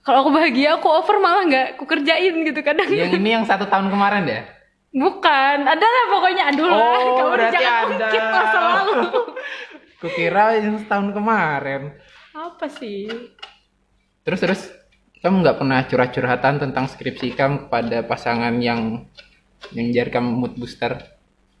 kalau 0.00 0.22
aku 0.22 0.30
bahagia 0.30 0.78
aku 0.78 0.86
over 0.86 1.18
malah 1.18 1.42
nggak 1.42 1.66
aku 1.74 1.84
kerjain 1.86 2.32
gitu 2.40 2.60
kadang 2.60 2.86
Yang 2.86 3.18
ini 3.18 3.30
yang 3.32 3.42
satu 3.42 3.66
tahun 3.66 3.88
kemarin 3.88 4.24
deh. 4.24 4.42
bukan 4.94 5.56
ada 5.64 5.82
lah 5.82 6.04
pokoknya 6.08 6.42
aduh 6.48 6.64
lah 6.64 6.78
Oh, 6.94 7.18
kamu 7.18 7.50
jangan 7.50 7.66
ada. 7.90 8.06
ungkit 8.06 8.24
masa 8.24 8.58
lalu 8.62 8.94
Kukira 10.04 10.52
yang 10.54 10.76
setahun 10.76 11.08
kemarin. 11.10 11.96
apa 12.30 12.68
sih 12.68 13.08
Terus 14.20 14.38
terus 14.38 14.60
kamu 15.18 15.40
nggak 15.40 15.56
pernah 15.56 15.78
curhat-curhatan 15.82 16.58
tentang 16.58 16.84
skripsi 16.84 17.32
kamu 17.32 17.64
kepada 17.64 18.02
pasangan 18.02 18.52
yang 18.58 19.06
yang 19.70 19.86
jadi 19.88 20.10
kamu 20.10 20.34
mood 20.34 20.54
booster? 20.54 20.98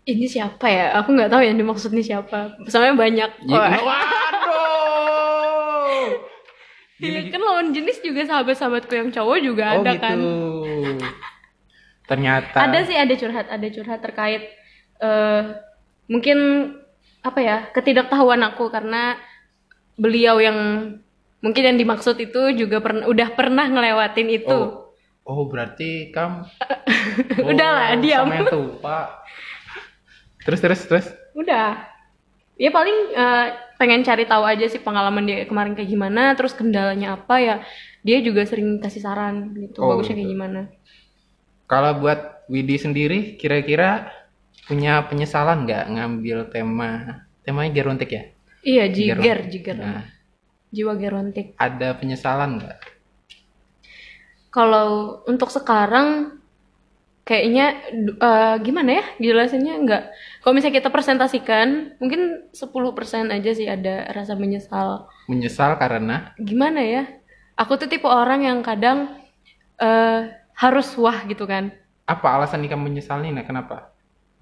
ini 0.04 0.26
siapa 0.26 0.66
ya 0.66 0.94
aku 0.94 1.10
nggak 1.10 1.26
tahu 1.26 1.40
yang 1.40 1.56
dimaksud 1.56 1.88
ini 1.88 2.04
siapa 2.04 2.60
soalnya 2.66 2.92
banyak 2.94 3.30
Ya, 3.42 3.56
Wah, 3.56 3.72
Waduh. 3.80 4.60
iya, 7.00 7.18
kan 7.26 7.40
lawan 7.40 7.72
jenis 7.72 7.98
juga 7.98 8.22
sahabat-sahabatku 8.22 8.92
yang 8.92 9.08
cowok 9.08 9.36
juga 9.40 9.64
Oh 9.72 9.80
ada 9.80 9.90
gitu. 9.90 9.98
kan 9.98 10.18
Ternyata. 12.04 12.60
ada 12.60 12.78
sih 12.84 12.92
ada 12.92 13.14
curhat 13.14 13.46
ada 13.48 13.66
curhat 13.66 13.98
terkait 13.98 14.42
eh 15.00 15.40
mungkin 16.04 16.36
apa 17.24 17.40
ya 17.40 17.56
ketidaktahuan 17.72 18.44
aku 18.44 18.68
karena 18.68 19.16
beliau 19.96 20.36
yang 20.38 20.58
mungkin 21.40 21.62
yang 21.64 21.78
dimaksud 21.80 22.20
itu 22.20 22.52
juga 22.52 22.84
pernah 22.84 23.08
udah 23.08 23.28
pernah 23.32 23.66
ngelewatin 23.66 24.28
itu 24.30 24.52
Oh. 24.52 24.84
Oh 25.24 25.48
berarti 25.48 26.12
kamu. 26.12 26.44
Udahlah, 27.48 27.96
diam. 27.96 28.28
Sama 28.28 28.44
yang 28.44 28.52
tuh 28.52 28.76
Pak. 28.76 29.24
Terus 30.44 30.60
terus 30.60 30.80
terus. 30.84 31.06
udah 31.32 31.80
ya 32.54 32.68
paling 32.68 32.92
eh, 33.10 33.46
pengen 33.74 34.04
cari 34.04 34.28
tahu 34.28 34.44
aja 34.44 34.68
sih 34.68 34.78
pengalaman 34.78 35.24
dia 35.24 35.48
kemarin 35.48 35.72
kayak 35.72 35.88
gimana 35.88 36.36
terus 36.36 36.52
kendalanya 36.52 37.16
apa 37.16 37.40
ya 37.40 37.56
dia 38.04 38.20
juga 38.20 38.44
sering 38.44 38.78
kasih 38.78 39.00
saran 39.00 39.50
gitu 39.56 39.80
Oh, 39.80 39.96
bagusnya 39.96 40.14
kayak 40.14 40.28
gitu. 40.28 40.34
gimana 40.36 40.60
Kalau 41.64 41.96
buat 41.98 42.44
Widi 42.46 42.76
sendiri, 42.76 43.40
kira-kira 43.40 44.12
punya 44.64 45.04
penyesalan 45.04 45.68
nggak 45.68 45.84
ngambil 45.92 46.38
tema 46.48 46.90
temanya 47.44 47.70
gerontik 47.76 48.10
ya? 48.10 48.22
iya 48.64 48.84
jiger 48.88 49.20
Gerontik. 49.20 49.50
jiger 49.52 49.76
Nah, 49.76 50.02
jiwa 50.72 50.92
gerontik 50.96 51.46
ada 51.60 51.94
penyesalan 52.00 52.58
nggak? 52.60 52.78
kalau 54.54 55.20
untuk 55.26 55.50
sekarang 55.50 56.38
kayaknya 57.24 57.66
eh, 58.20 58.56
gimana 58.60 58.90
ya 59.00 59.04
jelasinnya 59.16 59.74
nggak 59.80 60.02
kalau 60.44 60.52
misalnya 60.52 60.76
kita 60.80 60.90
presentasikan 60.92 61.96
mungkin 61.96 62.52
10% 62.52 63.32
aja 63.32 63.50
sih 63.56 63.64
ada 63.64 64.12
rasa 64.12 64.36
menyesal 64.36 65.08
Menyesal 65.24 65.80
karena 65.80 66.36
gimana 66.36 66.84
ya 66.84 67.02
aku 67.56 67.80
tuh 67.80 67.88
tipe 67.88 68.04
orang 68.04 68.44
yang 68.44 68.60
kadang 68.60 69.08
eh, 69.80 70.20
harus 70.54 70.92
wah 71.00 71.24
gitu 71.24 71.48
kan 71.48 71.72
apa 72.04 72.26
alasan 72.36 72.60
kamu 72.68 72.92
menyesal 72.92 73.24
nih? 73.24 73.32
Nah, 73.32 73.48
kenapa? 73.48 73.93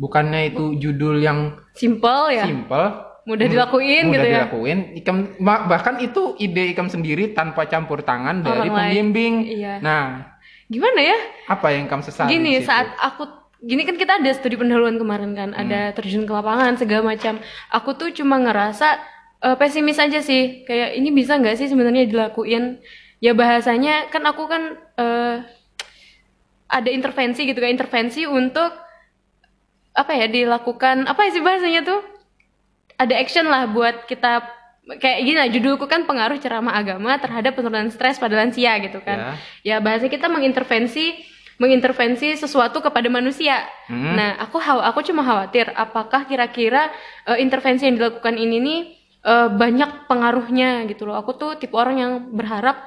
Bukannya 0.03 0.51
itu 0.51 0.65
judul 0.83 1.23
yang 1.23 1.55
simple 1.79 2.35
ya 2.35 2.43
simple, 2.43 2.87
mudah 3.23 3.47
dilakuin 3.47 4.11
mudah 4.11 4.19
gitu 4.19 4.27
ya 4.27 4.39
dilakuin. 4.43 4.79
Ikam 4.99 5.39
bahkan 5.47 6.03
itu 6.03 6.35
ide 6.43 6.75
ikam 6.75 6.91
sendiri 6.91 7.31
tanpa 7.31 7.71
campur 7.71 8.03
tangan 8.03 8.43
dari 8.43 8.67
Orang 8.67 8.91
pembimbing. 8.91 9.35
Iya. 9.47 9.79
Nah, 9.79 10.33
gimana 10.67 11.01
ya 11.01 11.19
apa 11.47 11.71
yang 11.71 11.87
kamu 11.87 12.03
sesali? 12.03 12.35
gini 12.35 12.59
situ? 12.59 12.67
saat 12.67 12.91
aku 12.99 13.29
gini 13.63 13.87
kan 13.87 13.95
kita 13.95 14.19
ada 14.19 14.31
studi 14.35 14.59
pendahuluan 14.59 14.99
kemarin 14.99 15.39
kan 15.39 15.51
ada 15.55 15.95
terjun 15.95 16.27
ke 16.27 16.33
lapangan 16.35 16.75
segala 16.75 17.15
macam 17.15 17.39
aku 17.71 17.95
tuh 17.95 18.11
cuma 18.11 18.43
ngerasa 18.43 18.99
eh, 19.39 19.57
pesimis 19.61 20.03
aja 20.03 20.19
sih 20.19 20.67
kayak 20.67 20.99
ini 20.99 21.15
bisa 21.15 21.39
nggak 21.39 21.55
sih 21.55 21.71
sebenarnya 21.71 22.11
dilakuin 22.11 22.83
ya 23.23 23.39
bahasanya 23.39 24.11
kan 24.11 24.27
aku 24.27 24.51
kan 24.51 24.63
eh, 24.99 25.37
ada 26.73 26.91
intervensi 26.91 27.47
gitu 27.47 27.63
kan 27.63 27.71
intervensi 27.71 28.27
untuk 28.27 28.73
apa 29.93 30.13
ya 30.17 30.27
dilakukan 30.29 31.05
apa 31.05 31.29
sih 31.29 31.45
bahasanya 31.45 31.85
tuh? 31.85 32.01
Ada 32.97 33.19
action 33.19 33.49
lah 33.49 33.69
buat 33.69 34.09
kita 34.09 34.45
kayak 34.83 35.19
gini 35.23 35.37
lah 35.39 35.49
judulku 35.49 35.87
kan 35.87 36.05
pengaruh 36.09 36.43
ceramah 36.43 36.75
agama 36.75 37.15
terhadap 37.21 37.55
penurunan 37.55 37.89
stres 37.93 38.19
pada 38.19 38.35
lansia 38.35 38.79
gitu 38.83 38.99
kan. 39.05 39.39
Ya. 39.63 39.79
Bahasa 39.79 40.11
kita 40.11 40.27
mengintervensi 40.27 41.33
mengintervensi 41.61 42.35
sesuatu 42.35 42.83
kepada 42.83 43.07
manusia. 43.07 43.63
Hmm. 43.87 44.19
nah 44.19 44.35
aku 44.41 44.59
aku 44.59 45.05
cuma 45.07 45.23
khawatir 45.23 45.71
apakah 45.77 46.27
kira-kira 46.27 46.91
eh, 47.29 47.39
intervensi 47.39 47.87
yang 47.87 48.01
dilakukan 48.01 48.35
ini 48.35 48.57
nih 48.59 48.81
eh, 49.23 49.49
banyak 49.53 50.11
pengaruhnya 50.11 50.89
gitu 50.91 51.07
loh. 51.07 51.15
Aku 51.21 51.39
tuh 51.39 51.55
tipe 51.61 51.77
orang 51.79 51.97
yang 52.01 52.13
berharap 52.35 52.83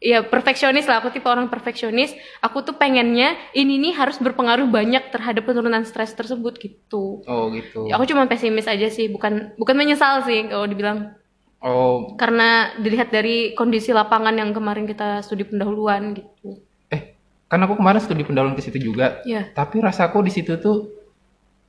ya 0.00 0.24
perfeksionis 0.24 0.88
lah. 0.88 1.04
Aku 1.04 1.12
tipe 1.12 1.28
orang 1.28 1.46
perfeksionis. 1.52 2.16
Aku 2.40 2.64
tuh 2.64 2.74
pengennya 2.74 3.36
ini 3.52 3.76
nih 3.78 3.92
harus 3.94 4.16
berpengaruh 4.18 4.66
banyak 4.66 5.12
terhadap 5.12 5.44
penurunan 5.44 5.84
stres 5.84 6.16
tersebut 6.16 6.56
gitu. 6.58 7.20
Oh, 7.28 7.52
gitu. 7.52 7.86
Ya, 7.86 8.00
aku 8.00 8.08
cuma 8.08 8.24
pesimis 8.26 8.66
aja 8.66 8.88
sih, 8.88 9.12
bukan 9.12 9.52
bukan 9.60 9.76
menyesal 9.76 10.24
sih 10.24 10.48
kalau 10.48 10.66
dibilang. 10.66 11.14
Oh, 11.60 12.16
karena 12.16 12.72
dilihat 12.80 13.12
dari 13.12 13.52
kondisi 13.52 13.92
lapangan 13.92 14.32
yang 14.32 14.56
kemarin 14.56 14.88
kita 14.88 15.20
studi 15.20 15.44
pendahuluan 15.44 16.16
gitu. 16.16 16.56
eh, 16.88 17.12
kan 17.52 17.60
aku 17.60 17.76
kemarin 17.76 18.00
studi 18.00 18.24
pendahuluan 18.24 18.56
ke 18.56 18.64
situ 18.64 18.80
juga. 18.80 19.20
Ya, 19.28 19.44
Tapi 19.52 19.84
rasaku 19.84 20.24
di 20.24 20.32
situ 20.32 20.56
tuh 20.56 20.88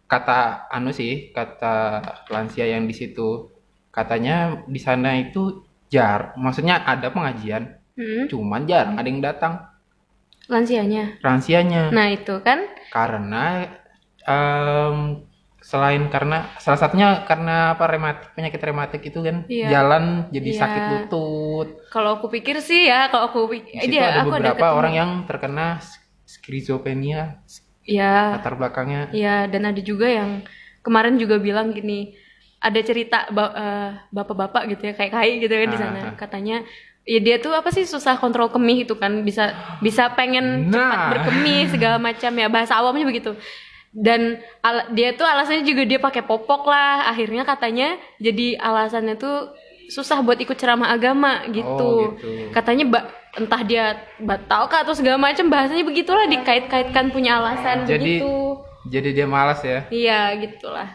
kata 0.08 0.72
anu 0.72 0.96
sih, 0.96 1.36
kata 1.36 2.00
lansia 2.32 2.72
yang 2.72 2.88
di 2.88 2.96
situ 2.96 3.52
katanya 3.92 4.64
di 4.64 4.80
sana 4.80 5.20
itu 5.20 5.68
jar, 5.92 6.32
maksudnya 6.40 6.88
ada 6.88 7.12
pengajian, 7.12 7.76
hmm, 8.02 8.26
cuman 8.28 8.62
jarang 8.66 8.98
ada 8.98 9.06
yang 9.06 9.22
datang 9.22 9.54
lansianya. 10.48 11.22
lansianya 11.22 11.94
Nah 11.94 12.10
itu 12.10 12.42
kan, 12.42 12.66
karena 12.90 13.70
em, 14.22 15.24
selain 15.62 16.10
karena 16.10 16.50
salah 16.58 16.76
satunya 16.76 17.22
karena 17.24 17.78
apa 17.78 17.86
rematik 17.86 18.34
penyakit 18.34 18.60
rematik 18.60 19.02
itu 19.06 19.22
kan 19.22 19.46
Iya. 19.46 19.68
jalan 19.70 20.04
jadi 20.28 20.50
Iya. 20.50 20.60
sakit 20.60 20.84
lutut. 20.92 21.68
kalau 21.88 22.18
aku 22.18 22.28
pikir 22.28 22.58
sih 22.60 22.90
ya, 22.90 23.08
kalau 23.08 23.30
aku 23.30 23.40
pikir, 23.48 23.86
dia 23.86 24.10
ada 24.10 24.26
aku 24.26 24.34
beberapa 24.34 24.58
ketemu- 24.58 24.76
orang 24.76 24.94
yang 24.94 25.10
terkena 25.24 25.68
skizofrenia 26.26 27.40
ya, 27.84 28.36
latar 28.36 28.58
belakangnya. 28.58 29.14
ya 29.14 29.46
dan 29.46 29.70
ada 29.70 29.82
juga 29.82 30.10
yang 30.10 30.42
kemarin 30.82 31.16
juga 31.16 31.38
bilang 31.38 31.72
gini, 31.72 32.18
ada 32.58 32.80
cerita 32.82 33.30
eh, 33.30 33.90
bapak-bapak 34.10 34.66
gitu 34.68 34.90
ya, 34.90 34.94
kayak 34.94 35.12
kai 35.12 35.32
gitu 35.38 35.54
kan 35.54 35.70
di 35.70 35.78
sana, 35.78 36.00
Ah. 36.02 36.14
katanya. 36.18 36.66
Ya 37.02 37.18
dia 37.18 37.38
tuh 37.38 37.50
apa 37.50 37.70
sih 37.70 37.82
susah 37.84 38.16
kontrol 38.16 38.48
kemih 38.48 38.86
itu 38.86 38.94
kan 38.94 39.22
bisa 39.22 39.52
bisa 39.80 40.10
pengen 40.12 40.70
cepat 40.70 40.78
Nah. 40.96 41.10
berkemih 41.10 41.66
segala 41.68 41.98
macam 41.98 42.30
ya 42.32 42.46
bahasa 42.46 42.74
awamnya 42.74 43.04
begitu 43.04 43.34
dan 43.92 44.38
ala- 44.62 44.88
dia 44.90 45.12
tuh 45.12 45.26
alasannya 45.26 45.66
juga 45.66 45.84
dia 45.84 45.98
pakai 45.98 46.22
popok 46.22 46.64
lah 46.64 47.10
akhirnya 47.10 47.44
katanya 47.44 47.94
jadi 48.18 48.56
alasannya 48.56 49.18
tuh 49.18 49.52
susah 49.88 50.22
buat 50.22 50.40
ikut 50.40 50.56
ceramah 50.56 50.88
agama 50.88 51.44
gitu, 51.50 51.68
Oh, 51.68 52.16
gitu. 52.16 52.48
katanya 52.50 52.86
ba- 52.88 53.08
entah 53.34 53.60
dia 53.62 53.84
batal 54.18 54.68
kah 54.68 54.86
atau 54.86 54.94
segala 54.94 55.20
macam 55.20 55.48
bahasanya 55.48 55.84
begitulah 55.84 56.24
dikait-kaitkan 56.26 57.10
punya 57.10 57.36
alasan 57.38 57.84
Jadi- 57.84 58.24
begitu 58.24 58.34
Jadi 58.88 59.10
dia 59.12 59.26
malas 59.26 59.60
ya. 59.62 59.84
iya 59.90 60.32
gitulah 60.38 60.88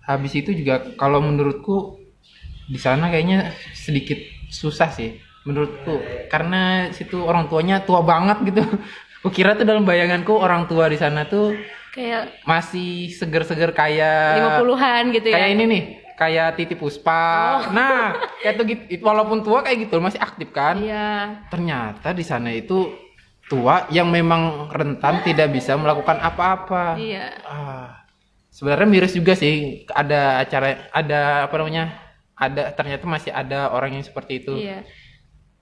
Habis 0.00 0.32
itu 0.34 0.52
juga 0.52 0.84
kalau 0.94 1.20
menurutku 1.20 1.96
di 2.64 2.78
sana 2.80 3.12
kayaknya 3.12 3.52
sedikit 3.76 4.16
susah 4.48 4.88
sih 4.92 5.20
menurutku 5.44 6.00
karena 6.32 6.88
situ 6.96 7.20
orang 7.20 7.48
tuanya 7.52 7.84
tua 7.84 8.00
banget 8.00 8.40
gitu. 8.52 8.62
Kukira 9.24 9.56
tuh 9.56 9.64
dalam 9.64 9.88
bayanganku 9.88 10.36
orang 10.36 10.68
tua 10.68 10.84
di 10.92 11.00
sana 11.00 11.24
tuh 11.24 11.56
kayak 11.96 12.44
masih 12.44 13.08
seger-seger 13.08 13.72
kayak 13.72 14.60
50-an 14.60 15.04
gitu 15.16 15.32
ya 15.32 15.34
kayak 15.40 15.50
ini 15.56 15.64
nih 15.64 15.82
kayak 16.14 16.60
Titi 16.60 16.74
Puspa. 16.76 17.24
Nah, 17.76 18.14
kayak 18.38 18.54
tuh 18.60 18.64
gitu, 18.68 19.00
walaupun 19.00 19.40
tua 19.42 19.64
kayak 19.64 19.88
gitu 19.88 19.96
masih 19.98 20.20
aktif 20.20 20.52
kan. 20.52 20.76
iya 20.76 21.40
Ternyata 21.48 22.12
di 22.12 22.20
sana 22.20 22.52
itu 22.52 22.92
tua 23.48 23.88
yang 23.88 24.08
memang 24.12 24.68
rentan 24.72 25.24
tidak 25.24 25.52
bisa 25.52 25.72
melakukan 25.76 26.20
apa-apa. 26.20 27.00
iya 27.00 27.32
Ah, 27.44 28.04
sebenarnya 28.52 28.88
miris 28.88 29.16
juga 29.16 29.32
sih 29.32 29.84
ada 29.88 30.44
acara 30.44 30.92
ada 30.92 31.48
apa 31.48 31.54
namanya? 31.56 32.03
Ada 32.34 32.74
ternyata 32.74 33.06
masih 33.06 33.30
ada 33.30 33.70
orang 33.70 33.94
yang 33.94 34.04
seperti 34.04 34.42
itu. 34.42 34.58
iya 34.58 34.82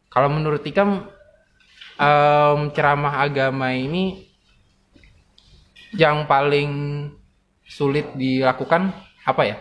Kalau 0.08 0.28
menurut 0.28 0.64
Ikam 0.64 1.08
em, 1.96 2.60
ceramah 2.72 3.20
agama 3.20 3.72
ini 3.72 4.28
yang 5.92 6.24
paling 6.24 6.70
sulit 7.64 8.12
dilakukan 8.16 8.92
apa 9.24 9.42
ya? 9.44 9.56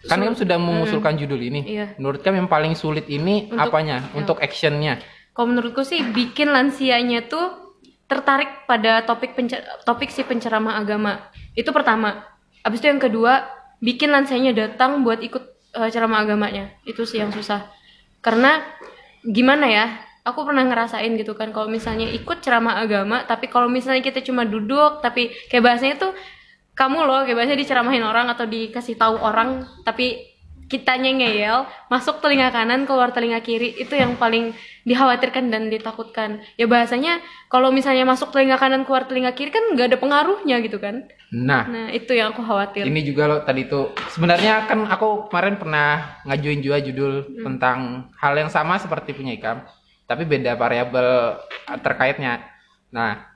Kan 0.00 0.24
kamu 0.24 0.36
sudah 0.36 0.56
mengusulkan 0.56 1.16
judul 1.20 1.40
ini. 1.40 1.60
Iya. 1.76 1.86
Menurut 2.00 2.24
kamu 2.24 2.44
yang 2.44 2.50
paling 2.50 2.72
sulit 2.72 3.04
ini 3.08 3.52
Untuk- 3.52 3.60
apanya? 3.60 4.08
Untuk 4.16 4.40
actionnya? 4.40 5.00
Kalau 5.36 5.52
menurutku 5.52 5.84
sih 5.84 6.00
bikin 6.12 6.48
lansianya 6.52 7.28
tuh 7.28 7.76
tertarik 8.08 8.64
pada 8.64 9.04
topik 9.04 9.36
pencer- 9.36 9.62
topik 9.84 10.08
si 10.08 10.24
penceramah 10.24 10.80
agama. 10.80 11.28
Itu 11.52 11.70
pertama. 11.70 12.24
Habis 12.64 12.80
itu 12.80 12.88
yang 12.88 13.00
kedua, 13.00 13.44
bikin 13.78 14.08
lansianya 14.08 14.56
datang 14.56 15.04
buat 15.04 15.20
ikut 15.20 15.49
eh, 15.74 15.88
ceramah 15.90 16.22
agamanya. 16.22 16.70
Itu 16.86 17.04
sih 17.06 17.22
yang 17.22 17.34
susah. 17.34 17.68
Karena 18.20 18.62
gimana 19.26 19.66
ya? 19.68 19.86
Aku 20.20 20.44
pernah 20.44 20.62
ngerasain 20.68 21.16
gitu 21.16 21.32
kan 21.32 21.48
kalau 21.50 21.72
misalnya 21.72 22.04
ikut 22.12 22.44
ceramah 22.44 22.76
agama, 22.84 23.24
tapi 23.24 23.48
kalau 23.48 23.72
misalnya 23.72 24.04
kita 24.04 24.20
cuma 24.20 24.44
duduk 24.44 25.00
tapi 25.00 25.32
kayak 25.48 25.64
bahasanya 25.64 25.96
tuh 25.96 26.12
kamu 26.76 27.08
loh 27.08 27.24
kayak 27.24 27.36
bahasanya 27.40 27.60
diceramahin 27.60 28.04
orang 28.04 28.28
atau 28.28 28.44
dikasih 28.48 29.00
tahu 29.00 29.16
orang 29.20 29.64
tapi 29.84 30.29
kitanya 30.70 31.10
ngeyel 31.10 31.66
masuk 31.90 32.22
telinga 32.22 32.54
kanan 32.54 32.86
keluar 32.86 33.10
telinga 33.10 33.42
kiri 33.42 33.74
itu 33.74 33.90
yang 33.98 34.14
paling 34.14 34.54
dikhawatirkan 34.86 35.50
dan 35.50 35.66
ditakutkan. 35.66 36.46
Ya 36.54 36.70
bahasanya 36.70 37.18
kalau 37.50 37.74
misalnya 37.74 38.06
masuk 38.06 38.30
telinga 38.30 38.54
kanan 38.54 38.86
keluar 38.86 39.10
telinga 39.10 39.34
kiri 39.34 39.50
kan 39.50 39.74
nggak 39.74 39.90
ada 39.90 39.98
pengaruhnya 39.98 40.62
gitu 40.62 40.78
kan? 40.78 41.10
Nah, 41.34 41.66
nah 41.66 41.88
itu 41.90 42.14
yang 42.14 42.30
aku 42.30 42.46
khawatir. 42.46 42.86
Ini 42.86 43.02
juga 43.02 43.26
loh 43.26 43.40
tadi 43.42 43.66
tuh. 43.66 43.90
Sebenarnya 44.14 44.70
kan 44.70 44.86
aku 44.86 45.26
kemarin 45.26 45.58
pernah 45.58 46.22
ngajuin 46.30 46.62
juga 46.62 46.78
judul 46.78 47.42
tentang 47.42 48.08
hal 48.18 48.34
yang 48.38 48.50
sama 48.50 48.78
seperti 48.78 49.10
punya 49.10 49.34
Ikam, 49.34 49.66
tapi 50.06 50.22
beda 50.22 50.54
variabel 50.54 51.38
terkaitnya. 51.82 52.46
Nah, 52.94 53.26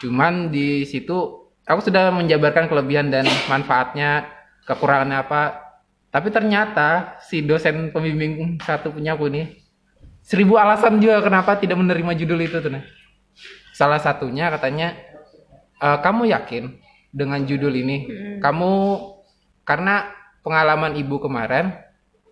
cuman 0.00 0.52
di 0.52 0.84
situ 0.84 1.48
aku 1.64 1.80
sudah 1.80 2.12
menjabarkan 2.12 2.68
kelebihan 2.68 3.08
dan 3.08 3.24
manfaatnya, 3.48 4.28
kekurangannya 4.68 5.18
apa. 5.24 5.71
Tapi 6.12 6.28
ternyata 6.28 7.16
si 7.24 7.40
dosen 7.40 7.88
pembimbing 7.88 8.60
satu 8.60 8.92
punya 8.92 9.16
aku 9.16 9.32
nih 9.32 9.48
seribu 10.20 10.60
alasan 10.60 11.00
juga 11.00 11.24
kenapa 11.24 11.56
tidak 11.56 11.80
menerima 11.80 12.12
judul 12.20 12.38
itu 12.44 12.60
tuh. 12.60 12.68
Nah. 12.68 12.84
Salah 13.72 13.96
satunya 13.96 14.52
katanya 14.52 14.92
"E, 15.80 15.88
kamu 16.04 16.28
yakin 16.28 16.76
dengan 17.08 17.40
judul 17.48 17.72
ini 17.72 17.96
kamu 18.44 18.72
karena 19.64 20.12
pengalaman 20.44 21.00
ibu 21.00 21.16
kemarin 21.16 21.72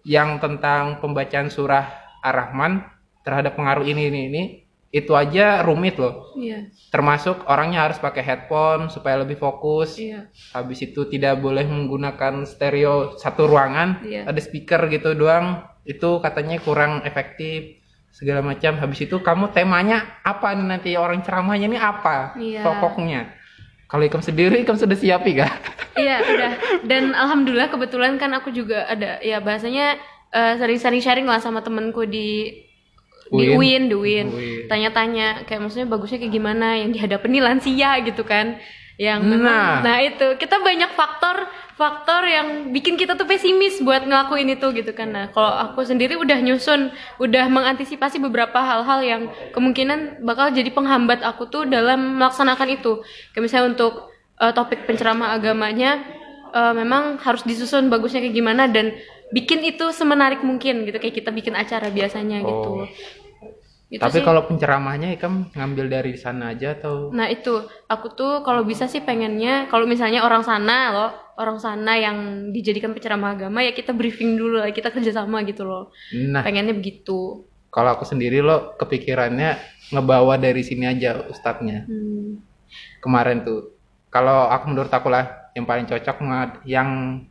yang 0.04 0.36
tentang 0.40 1.00
pembacaan 1.00 1.48
surah 1.48 1.88
Ar-Rahman 2.20 2.84
terhadap 3.24 3.56
pengaruh 3.56 3.84
ini 3.84 4.12
ini 4.12 4.20
ini 4.28 4.42
itu 4.90 5.14
aja 5.14 5.62
rumit 5.62 5.96
loh. 6.02 6.34
Iya. 6.34 6.66
Termasuk 6.90 7.46
orangnya 7.46 7.86
harus 7.86 8.02
pakai 8.02 8.26
headphone 8.26 8.90
supaya 8.90 9.22
lebih 9.22 9.38
fokus. 9.38 9.94
Iya. 9.94 10.26
Habis 10.50 10.90
itu 10.90 11.06
tidak 11.06 11.38
boleh 11.38 11.62
menggunakan 11.62 12.42
stereo 12.42 13.14
satu 13.14 13.46
ruangan, 13.46 14.02
Iya. 14.02 14.26
ada 14.26 14.40
speaker 14.42 14.90
gitu 14.90 15.14
doang. 15.14 15.62
Itu 15.86 16.18
katanya 16.18 16.58
kurang 16.58 17.06
efektif 17.06 17.78
segala 18.10 18.42
macam. 18.42 18.82
Habis 18.82 19.06
itu 19.06 19.22
kamu 19.22 19.54
temanya 19.54 20.20
apa 20.26 20.58
nih 20.58 20.66
nanti 20.66 20.90
orang 20.98 21.22
ceramahnya 21.22 21.70
ini 21.70 21.78
apa? 21.78 22.34
Iya. 22.34 22.66
Pokoknya. 22.66 23.30
Kalau 23.86 24.06
ikam 24.06 24.22
sendiri, 24.22 24.62
ikam 24.62 24.78
sudah 24.78 24.94
siapi 24.94 25.38
gak? 25.38 25.50
Iya 25.98 26.22
udah 26.22 26.52
dan 26.86 27.10
alhamdulillah 27.12 27.66
kebetulan 27.66 28.14
kan 28.14 28.30
aku 28.30 28.54
juga 28.54 28.86
ada 28.86 29.18
ya 29.20 29.42
bahasanya 29.42 29.98
eh, 30.30 30.54
sering-sering 30.56 31.02
sharing 31.02 31.26
lah 31.26 31.42
sama 31.42 31.66
temenku 31.66 32.06
di 32.06 32.54
di 33.30 33.46
Uin. 33.54 33.82
Di 33.86 33.94
UIN. 33.94 34.26
Tanya-tanya 34.66 35.46
kayak 35.46 35.60
maksudnya 35.62 35.86
bagusnya 35.86 36.18
kayak 36.18 36.34
gimana 36.34 36.74
yang 36.78 36.90
dihadapi 36.90 37.26
nih 37.30 37.42
lansia 37.42 37.90
gitu 38.02 38.26
kan. 38.26 38.58
Yang 39.00 39.20
Nah. 39.24 39.30
memang 39.32 39.64
nah 39.80 39.96
itu 40.04 40.26
kita 40.36 40.60
banyak 40.60 40.92
faktor 40.92 41.48
faktor 41.72 42.28
yang 42.28 42.68
bikin 42.76 43.00
kita 43.00 43.16
tuh 43.16 43.24
pesimis 43.24 43.80
buat 43.80 44.04
ngelakuin 44.04 44.52
itu 44.52 44.68
gitu 44.76 44.92
kan. 44.92 45.08
Nah, 45.08 45.24
kalau 45.32 45.48
aku 45.48 45.80
sendiri 45.80 46.20
udah 46.20 46.36
nyusun, 46.44 46.92
udah 47.16 47.48
mengantisipasi 47.48 48.20
beberapa 48.20 48.60
hal-hal 48.60 49.00
yang 49.00 49.22
kemungkinan 49.56 50.20
bakal 50.20 50.52
jadi 50.52 50.68
penghambat 50.68 51.24
aku 51.24 51.48
tuh 51.48 51.64
dalam 51.64 52.20
melaksanakan 52.20 52.68
itu. 52.76 53.00
Kayak 53.32 53.44
misalnya 53.48 53.66
untuk 53.72 54.12
eh, 54.36 54.52
topik 54.52 54.84
penceramah 54.84 55.32
agamanya 55.32 56.04
eh, 56.52 56.74
memang 56.76 57.16
harus 57.24 57.48
disusun 57.48 57.88
bagusnya 57.88 58.20
kayak 58.20 58.36
gimana 58.36 58.68
dan 58.68 58.92
bikin 59.32 59.64
itu 59.64 59.88
semenarik 59.96 60.44
mungkin 60.44 60.84
gitu 60.84 61.00
kayak 61.00 61.16
kita 61.24 61.32
bikin 61.32 61.56
acara 61.56 61.88
biasanya 61.88 62.44
gitu. 62.44 62.68
Oh. 62.68 62.84
Gitu 62.84 63.19
Tapi 63.90 64.22
sih. 64.22 64.26
kalau 64.26 64.46
penceramahnya 64.46 65.18
ikam 65.18 65.50
ngambil 65.50 65.90
dari 65.90 66.14
sana 66.14 66.54
aja 66.54 66.78
atau 66.78 67.10
Nah 67.10 67.26
itu, 67.26 67.66
aku 67.90 68.14
tuh 68.14 68.46
kalau 68.46 68.62
bisa 68.62 68.86
sih 68.86 69.02
pengennya, 69.02 69.66
kalau 69.66 69.82
misalnya 69.82 70.22
orang 70.22 70.46
sana 70.46 70.94
loh, 70.94 71.10
orang 71.34 71.58
sana 71.58 71.98
yang 71.98 72.50
dijadikan 72.54 72.94
penceramah 72.94 73.34
agama 73.34 73.66
ya 73.66 73.74
kita 73.74 73.90
briefing 73.90 74.38
dulu 74.38 74.62
lah, 74.62 74.70
kita 74.70 74.94
kerjasama 74.94 75.42
gitu 75.42 75.66
loh. 75.66 75.90
Nah, 76.14 76.46
Pengennya 76.46 76.70
begitu. 76.70 77.42
kalau 77.70 77.94
aku 77.94 78.02
sendiri 78.02 78.42
lo 78.42 78.74
kepikirannya 78.78 79.58
ngebawa 79.94 80.38
dari 80.38 80.62
sini 80.62 80.86
aja 80.90 81.26
ustadznya. 81.26 81.86
Hmm. 81.86 82.42
Kemarin 83.02 83.42
tuh. 83.42 83.74
Kalau 84.10 84.50
aku 84.50 84.70
menurut 84.70 84.90
aku 84.90 85.06
lah 85.10 85.50
yang 85.54 85.66
paling 85.66 85.86
cocok 85.86 86.18
yang 86.66 87.22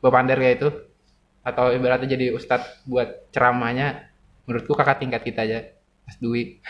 bepander 0.00 0.36
kayak 0.36 0.56
itu 0.60 0.68
atau 1.44 1.72
ibaratnya 1.72 2.08
jadi 2.08 2.32
ustadz 2.36 2.84
buat 2.88 3.28
ceramahnya 3.32 4.08
menurutku 4.48 4.72
kakak 4.74 4.98
tingkat 5.04 5.22
kita 5.22 5.40
aja 5.44 5.60
Mas 6.06 6.16
Dwi. 6.22 6.62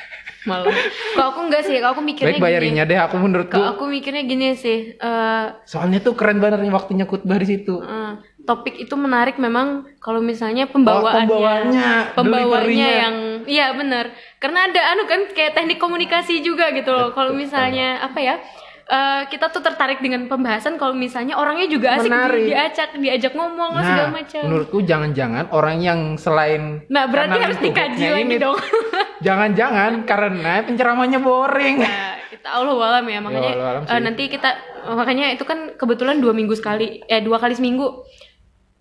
Malah. 0.48 0.72
Kalau 1.12 1.28
aku 1.28 1.40
enggak 1.44 1.62
sih, 1.68 1.76
kalau 1.76 1.92
aku 1.92 2.00
mikirnya 2.00 2.40
Baik 2.40 2.44
bayarinya 2.48 2.84
deh 2.88 2.96
aku 2.96 3.16
menurutku. 3.20 3.52
Kalau 3.52 3.76
aku 3.76 3.84
mikirnya 3.84 4.24
gini 4.24 4.56
sih, 4.56 4.96
eh, 4.96 5.46
Soalnya 5.68 6.00
tuh 6.00 6.16
keren 6.16 6.40
banget 6.40 6.64
nih 6.64 6.72
waktunya 6.72 7.04
khutbah 7.04 7.36
di 7.36 7.44
situ. 7.44 7.76
eh, 7.78 8.12
topik 8.48 8.78
itu 8.78 8.94
menarik 8.96 9.36
memang 9.36 9.84
kalau 10.00 10.24
misalnya 10.24 10.64
pembawaannya, 10.64 11.12
Oh, 11.12 11.20
pembawaannya, 11.28 11.90
pembawaannya 12.16 12.88
yang, 12.96 13.16
iya 13.44 13.76
benar. 13.76 14.14
Karena 14.40 14.70
ada 14.70 14.80
anu 14.94 15.04
kan 15.04 15.20
kayak 15.34 15.52
teknik 15.52 15.76
komunikasi 15.76 16.40
juga 16.40 16.72
gitu 16.72 16.88
loh. 16.88 17.12
Kalau 17.12 17.36
misalnya 17.36 18.00
apa 18.00 18.16
ya? 18.16 18.40
Eh, 18.86 19.22
kita 19.26 19.48
tuh 19.48 19.58
tertarik 19.60 19.98
dengan 19.98 20.24
pembahasan 20.24 20.74
kalau 20.74 20.94
misalnya 20.94 21.34
orangnya 21.34 21.66
juga 21.66 21.94
asik 21.94 22.06
Menarik. 22.06 22.38
di- 22.40 22.48
diajak 22.48 22.88
diajak 22.94 23.32
ngomong 23.32 23.70
lah 23.72 23.82
segala 23.82 24.04
Nah, 24.04 24.14
macam. 24.14 24.40
menurutku 24.42 24.78
jangan-jangan 24.80 25.44
orang 25.50 25.76
yang 25.80 26.00
selain 26.14 26.86
Nah, 26.86 27.04
berarti 27.04 27.34
harus 27.36 27.58
dikaji 27.58 27.98
lingkupnya 27.98 28.10
lagi 28.12 28.24
ini, 28.24 28.36
dong. 28.38 28.58
Jangan-jangan 29.26 30.04
karena 30.04 30.62
penceramahnya 30.62 31.18
boring. 31.18 31.80
Nah, 31.80 32.20
kita 32.28 32.48
Allah 32.48 32.76
alam 32.78 33.04
ya 33.04 33.18
makanya 33.18 33.50
Ya, 33.50 33.70
eh, 33.74 33.82
sih. 33.82 34.00
nanti 34.00 34.22
kita 34.28 34.50
makanya 34.86 35.32
itu 35.32 35.42
kan 35.42 35.74
kebetulan 35.74 36.16
dua 36.16 36.30
minggu 36.30 36.54
sekali 36.54 37.02
eh 37.02 37.18
dua 37.18 37.36
kali 37.36 37.58
seminggu 37.58 38.05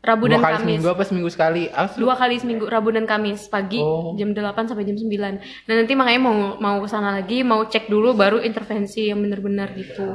Rabu 0.06 0.30
Dua 0.30 0.38
dan 0.38 0.42
kali 0.46 0.54
Kamis 0.54 0.62
seminggu 0.62 0.88
apa 0.94 1.04
seminggu 1.04 1.30
sekali? 1.34 1.64
Asli. 1.74 1.98
dua 1.98 2.14
kali 2.14 2.36
seminggu 2.38 2.66
Rabu 2.70 2.94
dan 2.94 3.10
Kamis 3.10 3.50
pagi 3.50 3.82
Oh. 3.82 4.14
jam 4.14 4.38
8 4.38 4.70
sampai 4.70 4.86
jam 4.86 4.94
9 4.96 5.66
nah 5.66 5.74
nanti 5.74 5.94
makanya 5.98 6.22
mau 6.22 6.38
mau 6.62 6.78
ke 6.80 6.88
sana 6.88 7.18
lagi 7.18 7.42
mau 7.42 7.66
cek 7.66 7.90
dulu 7.90 8.14
baru 8.14 8.38
intervensi 8.40 9.10
yang 9.10 9.20
benar-benar 9.26 9.74
gitu 9.74 10.14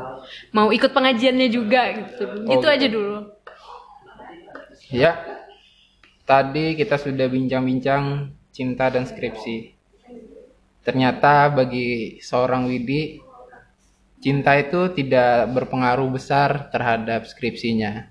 mau 0.54 0.70
ikut 0.70 0.94
pengajiannya 0.94 1.48
juga 1.50 1.90
gitu 1.90 2.24
gitu 2.46 2.54
gitu. 2.54 2.66
aja 2.70 2.86
dulu 2.86 3.16
Ya. 4.90 5.14
Tadi 6.26 6.74
kita 6.74 6.98
sudah 6.98 7.30
bincang-bincang 7.30 8.34
cinta 8.50 8.90
dan 8.90 9.06
skripsi. 9.06 9.70
Ternyata 10.82 11.46
bagi 11.46 12.18
seorang 12.18 12.66
Widi 12.66 13.22
cinta 14.18 14.58
itu 14.58 14.90
tidak 14.90 15.46
berpengaruh 15.54 16.10
besar 16.10 16.70
terhadap 16.74 17.22
skripsinya. 17.30 18.09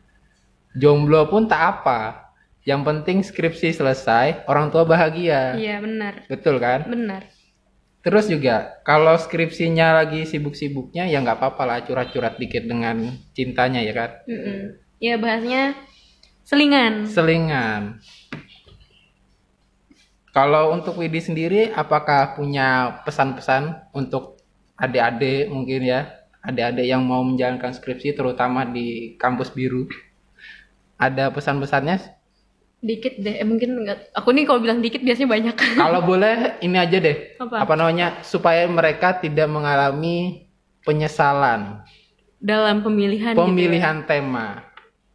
Jomblo 0.77 1.25
pun 1.29 1.49
tak 1.49 1.81
apa. 1.81 2.29
Yang 2.67 2.81
penting 2.85 3.17
skripsi 3.25 3.73
selesai, 3.73 4.45
orang 4.45 4.69
tua 4.69 4.85
bahagia. 4.85 5.57
iya 5.57 5.81
benar 5.81 6.27
Betul 6.29 6.61
kan? 6.61 6.85
benar 6.85 7.25
Terus 7.99 8.31
juga 8.31 8.79
kalau 8.87 9.17
skripsinya 9.19 9.99
lagi 10.03 10.23
sibuk-sibuknya 10.23 11.09
ya 11.09 11.19
nggak 11.19 11.35
apa-apa 11.35 11.63
lah 11.67 11.77
curhat-curhat 11.83 12.39
dikit 12.39 12.63
dengan 12.63 13.11
cintanya 13.35 13.83
ya 13.83 13.91
kan. 13.91 14.11
Mm-mm. 14.23 14.59
ya 15.03 15.15
bahasnya 15.19 15.75
selingan 16.47 17.07
Selingan. 17.07 17.99
Kalau 20.29 20.71
untuk 20.71 20.95
Widi 20.95 21.19
sendiri 21.19 21.73
apakah 21.73 22.37
punya 22.37 23.01
pesan-pesan 23.03 23.91
untuk 23.91 24.39
adik-adik 24.79 25.51
mungkin 25.51 25.83
ya, 25.83 26.07
adik-adik 26.39 26.87
yang 26.87 27.03
mau 27.03 27.25
menjalankan 27.25 27.75
skripsi 27.75 28.15
terutama 28.15 28.63
di 28.63 29.17
kampus 29.19 29.51
biru? 29.51 29.89
Ada 30.99 31.31
pesan-pesannya? 31.31 32.19
dikit 32.79 33.19
deh 33.19 33.35
eh, 33.35 33.43
mungkin 33.43 33.75
enggak 33.75 34.07
aku 34.15 34.31
nih 34.31 34.47
kalau 34.47 34.63
bilang 34.63 34.79
dikit 34.79 35.03
biasanya 35.03 35.27
banyak 35.27 35.51
Kalau 35.83 35.99
boleh 35.99 36.55
ini 36.61 36.79
aja 36.79 36.95
deh. 36.95 37.35
Apa? 37.35 37.75
namanya? 37.75 38.23
Supaya 38.23 38.63
mereka 38.65 39.19
tidak 39.19 39.47
mengalami 39.47 40.47
penyesalan. 40.83 41.83
dalam 42.39 42.79
pemilihan 42.79 43.35
gitu 43.35 43.43
ya. 43.43 43.43
pemilihan 43.43 44.07
tema 44.07 44.63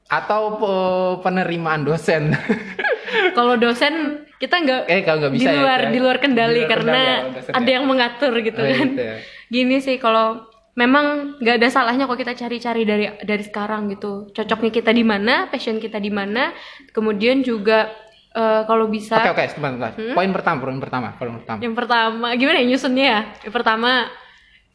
atau 0.07 0.61
pe- 0.61 1.17
penerimaan 1.25 1.89
dosen. 1.89 2.37
kalau 3.39 3.57
dosen 3.57 4.21
kita 4.37 4.61
nggak 4.61 4.83
eh 4.85 5.01
kalau 5.01 5.25
nggak 5.25 5.33
bisa 5.33 5.49
di 5.49 5.57
luar 5.57 5.81
ya, 5.81 5.89
di 5.89 5.99
luar 6.05 6.17
kendali 6.21 6.53
Di 6.53 6.61
luar 6.61 6.69
karena 6.69 7.01
kendali 7.01 7.41
ya, 7.41 7.53
ada 7.57 7.65
ya. 7.65 7.75
yang 7.81 7.85
mengatur 7.89 8.33
gitu 8.45 8.61
Oh, 8.61 8.69
kan 8.69 8.89
gitu 8.93 9.03
ya. 9.03 9.17
gini 9.49 9.77
sih 9.81 9.97
kalau 9.97 10.45
memang 10.75 11.39
nggak 11.39 11.57
ada 11.63 11.69
salahnya 11.71 12.05
kalau 12.11 12.19
kita 12.19 12.35
cari-cari 12.35 12.83
dari 12.83 13.07
dari 13.23 13.43
sekarang 13.47 13.87
gitu 13.95 14.31
cocoknya 14.35 14.71
kita 14.75 14.91
di 14.91 15.07
mana 15.07 15.47
passion 15.47 15.79
kita 15.79 16.03
di 16.03 16.11
mana 16.11 16.51
kemudian 16.91 17.47
juga 17.47 17.95
eh, 18.35 18.63
kalau 18.67 18.91
bisa 18.91 19.23
Oke 19.23 19.31
oke 19.39 19.45
sebentar. 19.55 19.91
sebentar. 19.91 19.91
Hmm? 19.95 20.15
Poin 20.19 20.31
pertama, 20.35 20.59
poin 20.59 20.79
pertama, 20.83 21.09
poin 21.15 21.33
pertama. 21.39 21.59
yang 21.63 21.75
pertama 21.79 22.27
gimana 22.35 22.59
ya 22.59 22.67
nyusunnya 22.67 23.05
ya 23.07 23.21
yang 23.47 23.55
pertama 23.55 24.11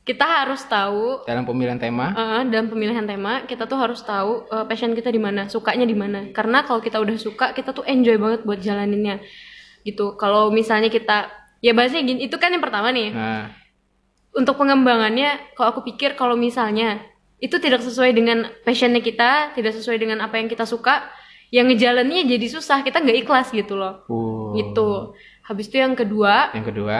kita 0.07 0.25
harus 0.25 0.65
tahu 0.65 1.21
Dalam 1.27 1.45
pemilihan 1.45 1.77
tema, 1.77 2.15
eh, 2.15 2.41
dalam 2.49 2.71
pemilihan 2.71 3.05
tema 3.05 3.43
kita 3.43 3.67
tuh 3.67 3.77
harus 3.77 3.99
tahu 4.01 4.47
eh, 4.47 4.65
passion 4.71 4.95
kita 4.95 5.11
di 5.11 5.19
mana 5.19 5.51
sukanya 5.51 5.83
di 5.83 5.93
mana 5.99 6.31
karena 6.31 6.63
kalau 6.63 6.79
kita 6.79 6.95
udah 7.03 7.19
suka 7.19 7.51
kita 7.51 7.75
tuh 7.75 7.83
enjoy 7.83 8.15
banget 8.15 8.47
buat 8.47 8.63
jalaninnya 8.63 9.19
gitu 9.83 10.15
kalau 10.15 10.47
misalnya 10.47 10.87
kita 10.87 11.27
ya 11.59 11.75
bahasanya 11.75 12.03
gini 12.07 12.19
itu 12.31 12.35
kan 12.39 12.55
yang 12.55 12.63
pertama 12.63 12.91
nih 12.95 13.11
nah, 13.11 13.51
untuk 14.35 14.55
pengembangannya 14.57 15.53
kalau 15.57 15.73
aku 15.73 15.81
pikir 15.85 16.13
kalau 16.13 16.37
misalnya 16.37 17.01
itu 17.39 17.55
tidak 17.57 17.81
sesuai 17.81 18.11
dengan 18.11 18.51
passionnya 18.67 18.99
kita 18.99 19.55
tidak 19.55 19.73
sesuai 19.73 19.97
dengan 19.97 20.19
apa 20.19 20.37
yang 20.37 20.51
kita 20.51 20.67
suka 20.67 21.07
yang 21.49 21.65
ngejalannya 21.71 22.27
jadi 22.29 22.45
susah 22.45 22.85
kita 22.85 23.01
nggak 23.01 23.25
ikhlas 23.25 23.49
gitu 23.49 23.73
loh 23.79 24.05
uh, 24.05 24.53
gitu 24.53 25.17
habis 25.41 25.65
itu 25.65 25.81
yang 25.81 25.97
kedua 25.97 26.53
Yang 26.53 26.75
kedua 26.75 26.97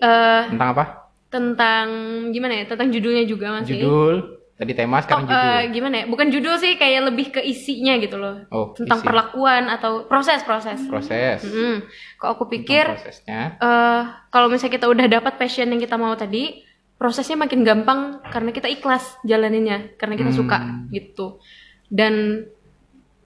eh 0.00 0.42
tentang 0.48 0.70
apa? 0.72 0.84
tentang 1.28 1.86
gimana 2.30 2.62
ya 2.62 2.64
tentang 2.70 2.88
judulnya 2.94 3.26
juga 3.26 3.58
masih 3.58 3.82
Judul. 3.82 4.16
Tadi 4.54 4.70
tema 4.70 4.96
Oh, 4.96 5.02
sekarang 5.02 5.26
judul. 5.26 5.50
eh, 5.50 5.62
gimana 5.68 5.94
ya 5.96 6.04
bukan 6.06 6.26
judul 6.28 6.54
sih 6.56 6.72
kayak 6.74 7.00
lebih 7.04 7.26
ke 7.28 7.40
isinya 7.42 7.98
gitu 7.98 8.14
loh 8.14 8.46
oh, 8.48 8.70
tentang 8.72 8.98
isi. 8.98 9.04
perlakuan 9.04 9.66
atau 9.66 10.06
proses 10.06 10.40
proses 10.40 10.78
proses. 10.84 11.42
Mm-mm. 11.42 11.82
kalau 12.16 12.32
aku 12.32 12.44
Tentang 12.44 12.54
pikir 12.56 12.84
prosesnya. 12.88 13.40
eh 13.56 14.00
kalau 14.28 14.46
misalnya 14.46 14.72
kita 14.72 14.86
udah 14.86 15.06
dapat 15.08 15.34
passion 15.34 15.66
yang 15.66 15.78
kita 15.78 15.96
mau 15.96 16.14
tadi 16.14 16.62
prosesnya 16.94 17.34
makin 17.36 17.60
gampang 17.60 18.00
karena 18.24 18.50
kita 18.50 18.70
ikhlas 18.70 19.18
jalaninnya 19.22 19.92
karena 19.94 20.14
kita 20.14 20.30
Hmm. 20.30 20.38
suka 20.38 20.58
gitu 20.88 21.42
dan 21.88 22.46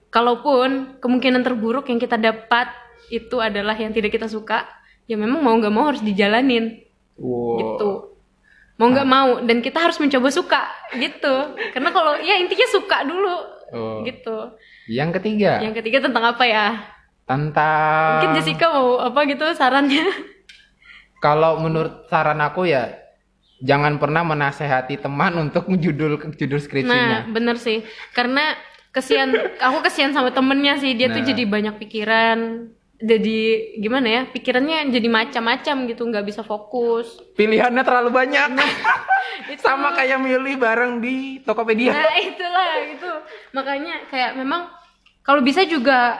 kalaupun 0.09 0.97
kemungkinan 0.97 1.41
terburuk 1.41 1.85
yang 1.85 1.97
kita 1.97 2.17
dapat 2.17 2.73
itu 3.07 3.37
adalah 3.37 3.73
yang 3.73 3.91
tidak 3.91 4.09
kita 4.11 4.25
suka 4.25 4.65
ya 5.05 5.13
memang 5.13 5.39
mau 5.39 5.53
nggak 5.53 5.69
mau 5.69 5.85
harus 5.85 6.01
dijalanin 6.01 6.85
Wow. 7.15 7.57
gitu 7.59 7.89
mau 8.79 8.87
nggak 8.87 9.05
mau 9.05 9.29
dan 9.43 9.59
kita 9.59 9.77
harus 9.77 9.99
mencoba 9.99 10.31
suka 10.31 10.61
gitu. 10.95 11.35
Karena 11.75 11.91
kalau 11.91 12.15
ya 12.17 12.39
intinya 12.39 12.67
suka 12.71 13.03
dulu 13.03 13.59
Oh. 13.69 14.01
gitu. 14.01 14.57
Yang 14.89 15.21
ketiga. 15.21 15.61
Yang 15.61 15.83
ketiga 15.83 16.09
tentang 16.09 16.25
apa 16.25 16.41
ya? 16.41 16.73
Tentang 17.29 18.17
mungkin 18.17 18.33
Jessica 18.33 18.65
mau 18.73 18.97
apa 18.97 19.29
gitu 19.29 19.45
sarannya? 19.53 20.09
Kalau 21.23 21.61
menurut 21.61 22.09
saran 22.09 22.39
aku 22.39 22.65
ya 22.65 22.95
jangan 23.59 23.99
pernah 23.99 24.23
menasehati 24.23 24.97
teman 24.97 25.35
untuk 25.37 25.67
judul 25.69 26.15
judul 26.33 26.57
nah 26.57 26.63
skripsinya. 26.65 27.17
bener 27.29 27.59
sih. 27.59 27.83
Karena 28.15 28.55
kesian 28.89 29.35
aku 29.61 29.85
kesian 29.85 30.17
sama 30.17 30.33
temennya 30.33 30.81
sih. 30.81 30.97
Dia 30.97 31.13
tuh 31.13 31.21
Nah. 31.21 31.27
jadi 31.29 31.43
banyak 31.45 31.75
pikiran 31.77 32.39
jadi 32.99 33.39
gimana 33.79 34.07
ya 34.11 34.21
pikirannya 34.27 34.91
jadi 34.91 35.07
macam-macam 35.07 35.75
gitu 35.87 36.03
nggak 36.03 36.25
bisa 36.27 36.43
fokus. 36.43 37.15
Pilihannya 37.33 37.79
terlalu 37.81 38.11
banyak. 38.11 38.47
Itu- 39.49 39.63
Sama 39.63 39.95
kayak 39.95 40.19
milih 40.19 40.59
barang 40.59 40.99
di 40.99 41.39
Tokopedia. 41.41 41.95
Nah 41.95 42.19
itulah 42.19 42.69
itu. 42.85 43.11
Makanya 43.55 44.05
kayak 44.11 44.35
memang 44.35 44.67
kalau 45.23 45.39
bisa 45.39 45.63
juga 45.63 46.19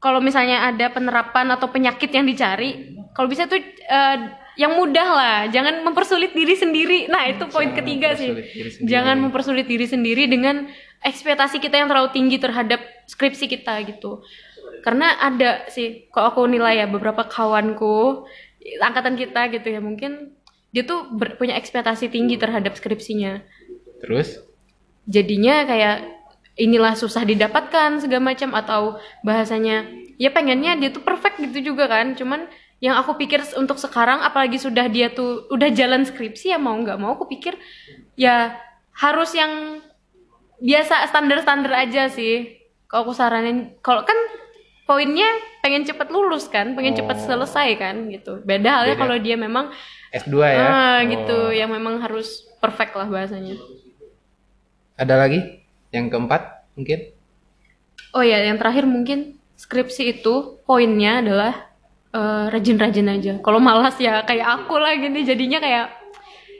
kalau 0.00 0.18
misalnya 0.18 0.66
ada 0.66 0.88
penerapan 0.88 1.52
atau 1.52 1.68
penyakit 1.68 2.08
yang 2.08 2.24
dicari 2.24 2.96
kalau 3.12 3.28
bisa 3.28 3.44
tuh 3.44 3.60
eh, 3.60 4.18
yang 4.56 4.72
mudah 4.74 5.08
lah. 5.12 5.38
Jangan 5.52 5.84
mempersulit 5.84 6.32
diri 6.32 6.56
sendiri. 6.56 7.12
Nah 7.12 7.28
itu 7.28 7.44
poin 7.46 7.70
Jangan 7.70 7.78
ketiga 7.84 8.08
sih. 8.16 8.32
jangan 8.82 9.20
mempersulit 9.20 9.68
diri 9.68 9.84
sendiri 9.84 10.24
dengan 10.24 10.64
ekspektasi 11.04 11.60
kita 11.60 11.76
yang 11.76 11.92
terlalu 11.92 12.08
tinggi 12.10 12.40
terhadap 12.40 12.80
skripsi 13.04 13.44
kita 13.46 13.84
gitu 13.84 14.24
karena 14.82 15.14
ada 15.20 15.68
sih 15.70 16.08
kok 16.10 16.34
aku 16.34 16.48
nilai 16.48 16.82
ya 16.82 16.86
beberapa 16.90 17.28
kawanku 17.28 18.26
angkatan 18.80 19.14
kita 19.14 19.52
gitu 19.52 19.68
ya 19.68 19.80
mungkin 19.84 20.34
dia 20.74 20.82
tuh 20.82 21.06
ber- 21.14 21.38
punya 21.38 21.54
ekspektasi 21.54 22.10
tinggi 22.10 22.34
terhadap 22.34 22.74
skripsinya. 22.74 23.46
Terus? 24.02 24.42
Jadinya 25.06 25.62
kayak 25.62 25.96
inilah 26.58 26.98
susah 26.98 27.22
didapatkan 27.22 28.02
segala 28.02 28.34
macam 28.34 28.50
atau 28.58 28.98
bahasanya 29.22 29.86
ya 30.18 30.34
pengennya 30.34 30.74
dia 30.74 30.90
tuh 30.90 31.06
perfect 31.06 31.38
gitu 31.38 31.72
juga 31.72 31.86
kan. 31.86 32.18
Cuman 32.18 32.50
yang 32.82 32.98
aku 32.98 33.14
pikir 33.14 33.38
untuk 33.54 33.78
sekarang 33.78 34.18
apalagi 34.20 34.58
sudah 34.58 34.90
dia 34.90 35.14
tuh 35.14 35.46
udah 35.54 35.70
jalan 35.70 36.02
skripsi 36.02 36.52
ya 36.52 36.58
mau 36.58 36.74
nggak 36.74 36.98
mau 36.98 37.14
aku 37.14 37.30
pikir 37.30 37.54
ya 38.18 38.58
harus 38.98 39.30
yang 39.32 39.78
biasa 40.58 41.06
standar-standar 41.06 41.70
aja 41.70 42.10
sih. 42.10 42.58
Kalau 42.90 43.10
aku 43.10 43.14
saranin 43.14 43.78
kalau 43.78 44.02
kan 44.02 44.18
poinnya 44.84 45.26
pengen 45.60 45.82
cepet 45.82 46.08
lulus 46.08 46.46
kan 46.46 46.72
pengen 46.72 46.92
cepet 46.92 47.16
Oh. 47.16 47.24
selesai 47.24 47.68
kan 47.76 48.08
gitu 48.08 48.40
beda 48.40 48.84
halnya 48.84 48.96
kalau 48.96 49.16
dia 49.16 49.34
memang 49.34 49.72
S2 50.12 50.34
ya. 50.44 50.56
ah 50.60 50.68
Oh. 50.68 50.98
gitu 51.08 51.38
yang 51.50 51.68
memang 51.68 51.98
harus 51.98 52.44
perfect 52.58 52.92
lah 52.92 53.08
bahasanya 53.08 53.56
Ada 54.94 55.18
lagi? 55.18 55.40
Yang 55.90 56.06
keempat 56.10 56.42
mungkin? 56.74 56.98
Oh 58.14 58.22
ya, 58.22 58.38
yang 58.40 58.62
terakhir 58.62 58.86
mungkin 58.86 59.18
skripsi 59.58 60.14
itu 60.14 60.62
poinnya 60.62 61.18
adalah 61.18 61.52
eh, 62.14 62.46
rajin-rajin 62.46 63.10
aja. 63.10 63.32
Kalau 63.42 63.58
malas 63.58 63.98
ya 63.98 64.22
kayak 64.22 64.46
aku 64.62 64.78
lah 64.78 64.94
gini 64.94 65.26
jadinya 65.26 65.58
kayak 65.58 65.86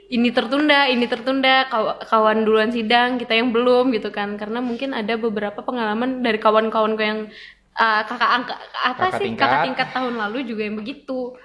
ini 0.05 0.29
tertunda, 0.29 0.85
ini 0.85 1.07
tertunda, 1.07 1.65
kaw- 1.65 1.97
kawan 2.03 2.43
duluan 2.43 2.69
sidang, 2.69 3.15
kita 3.17 3.33
yang 3.33 3.49
belum 3.49 3.89
gitu 3.89 4.11
kan. 4.11 4.35
Karena 4.35 4.59
mungkin 4.59 4.91
ada 4.91 5.15
beberapa 5.15 5.63
pengalaman 5.63 6.19
dari 6.19 6.37
kawan-kawanku 6.37 7.01
yang 7.01 7.19
eh, 7.75 8.01
kakak 8.07 8.31
angka 8.31 8.55
apa 8.73 9.03
Kakak 9.11 9.19
sih 9.19 9.25
tingkat. 9.27 9.47
kakak 9.47 9.63
tingkat 9.67 9.87
tahun 9.91 10.13
lalu 10.15 10.37
juga 10.47 10.61
yang 10.63 10.77
begitu. 10.79 11.35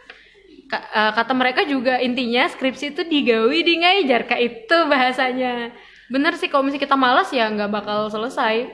Ka- 0.67 0.87
eh, 0.89 1.13
kata 1.15 1.33
mereka 1.35 1.61
juga 1.67 1.99
intinya 1.99 2.47
skripsi 2.47 2.95
itu 2.95 3.03
digawi 3.05 3.59
di 3.63 3.75
ngajar 3.83 4.25
kayak 4.25 4.43
itu 4.43 4.77
bahasanya. 4.87 5.75
Bener 6.11 6.35
sih 6.35 6.47
kalau 6.47 6.67
misalnya 6.67 6.87
kita 6.87 6.97
malas 6.99 7.31
ya 7.31 7.47
nggak 7.47 7.71
bakal 7.71 8.07
selesai. 8.09 8.67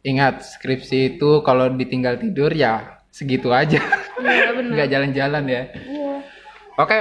Ingat, 0.00 0.46
skripsi 0.46 1.18
itu 1.18 1.42
kalau 1.42 1.68
ditinggal 1.68 2.16
tidur 2.16 2.54
ya 2.54 3.02
segitu 3.10 3.50
aja. 3.50 3.82
Nggak 4.72 4.88
jalan-jalan 4.88 5.44
ya. 5.44 5.62
Iya. 5.74 6.14
Oke. 6.78 7.00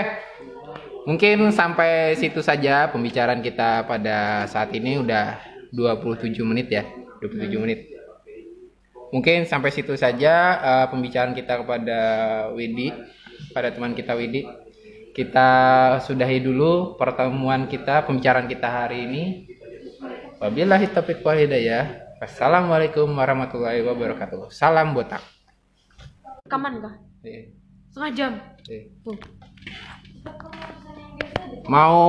Mungkin 1.05 1.53
sampai 1.55 2.17
situ 2.19 2.43
saja 2.43 2.89
pembicaraan 2.91 3.39
kita 3.39 3.85
pada 3.87 4.43
saat 4.49 4.73
ini 4.75 4.99
udah 4.99 5.39
27 5.71 6.35
menit 6.43 6.67
ya. 6.67 6.83
27 7.21 7.63
menit. 7.63 7.79
Mungkin 9.11 9.47
sampai 9.47 9.71
situ 9.71 9.95
saja 9.95 10.33
eh, 10.59 10.85
pembicaraan 10.91 11.31
kita 11.31 11.63
kepada 11.63 11.99
Widi, 12.51 12.91
pada 13.55 13.71
teman 13.71 13.95
kita 13.95 14.13
Widi. 14.15 14.43
Kita 15.15 15.49
sudahi 16.03 16.37
dulu 16.43 16.93
pertemuan 16.93 17.65
kita, 17.65 18.05
pembicaraan 18.05 18.45
kita 18.45 18.67
hari 18.69 19.09
ini. 19.09 19.23
Wabillahi 20.37 20.93
taufiq 20.93 21.25
wal 21.25 21.41
hidayah. 21.41 22.05
Wassalamualaikum 22.21 23.09
warahmatullahi 23.13 23.81
wabarakatuh. 23.81 24.53
Salam 24.53 24.93
botak. 24.93 25.21
Rekaman 26.45 26.81
kah? 26.81 26.95
Eh, 27.25 27.53
Setengah 27.89 28.11
jam. 28.13 28.31
Tuh. 28.61 29.17
Mau 31.65 32.05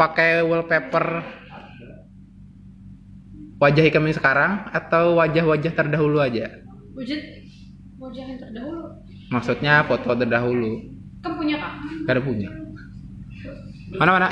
pakai 0.00 0.40
wallpaper 0.40 1.39
wajah 3.60 3.84
kami 3.92 4.10
sekarang 4.16 4.66
atau 4.72 5.20
wajah-wajah 5.20 5.72
terdahulu 5.76 6.18
aja? 6.18 6.48
Wujud 6.96 7.20
wajah 8.00 8.24
yang 8.24 8.40
terdahulu. 8.40 8.82
Maksudnya 9.30 9.84
foto 9.86 10.16
terdahulu. 10.16 10.72
Kan 11.20 11.36
punya 11.36 11.60
kak? 11.60 11.72
Gak 12.08 12.14
ada 12.16 12.22
punya. 12.24 12.48
Mana 14.00 14.10
mana? 14.16 14.28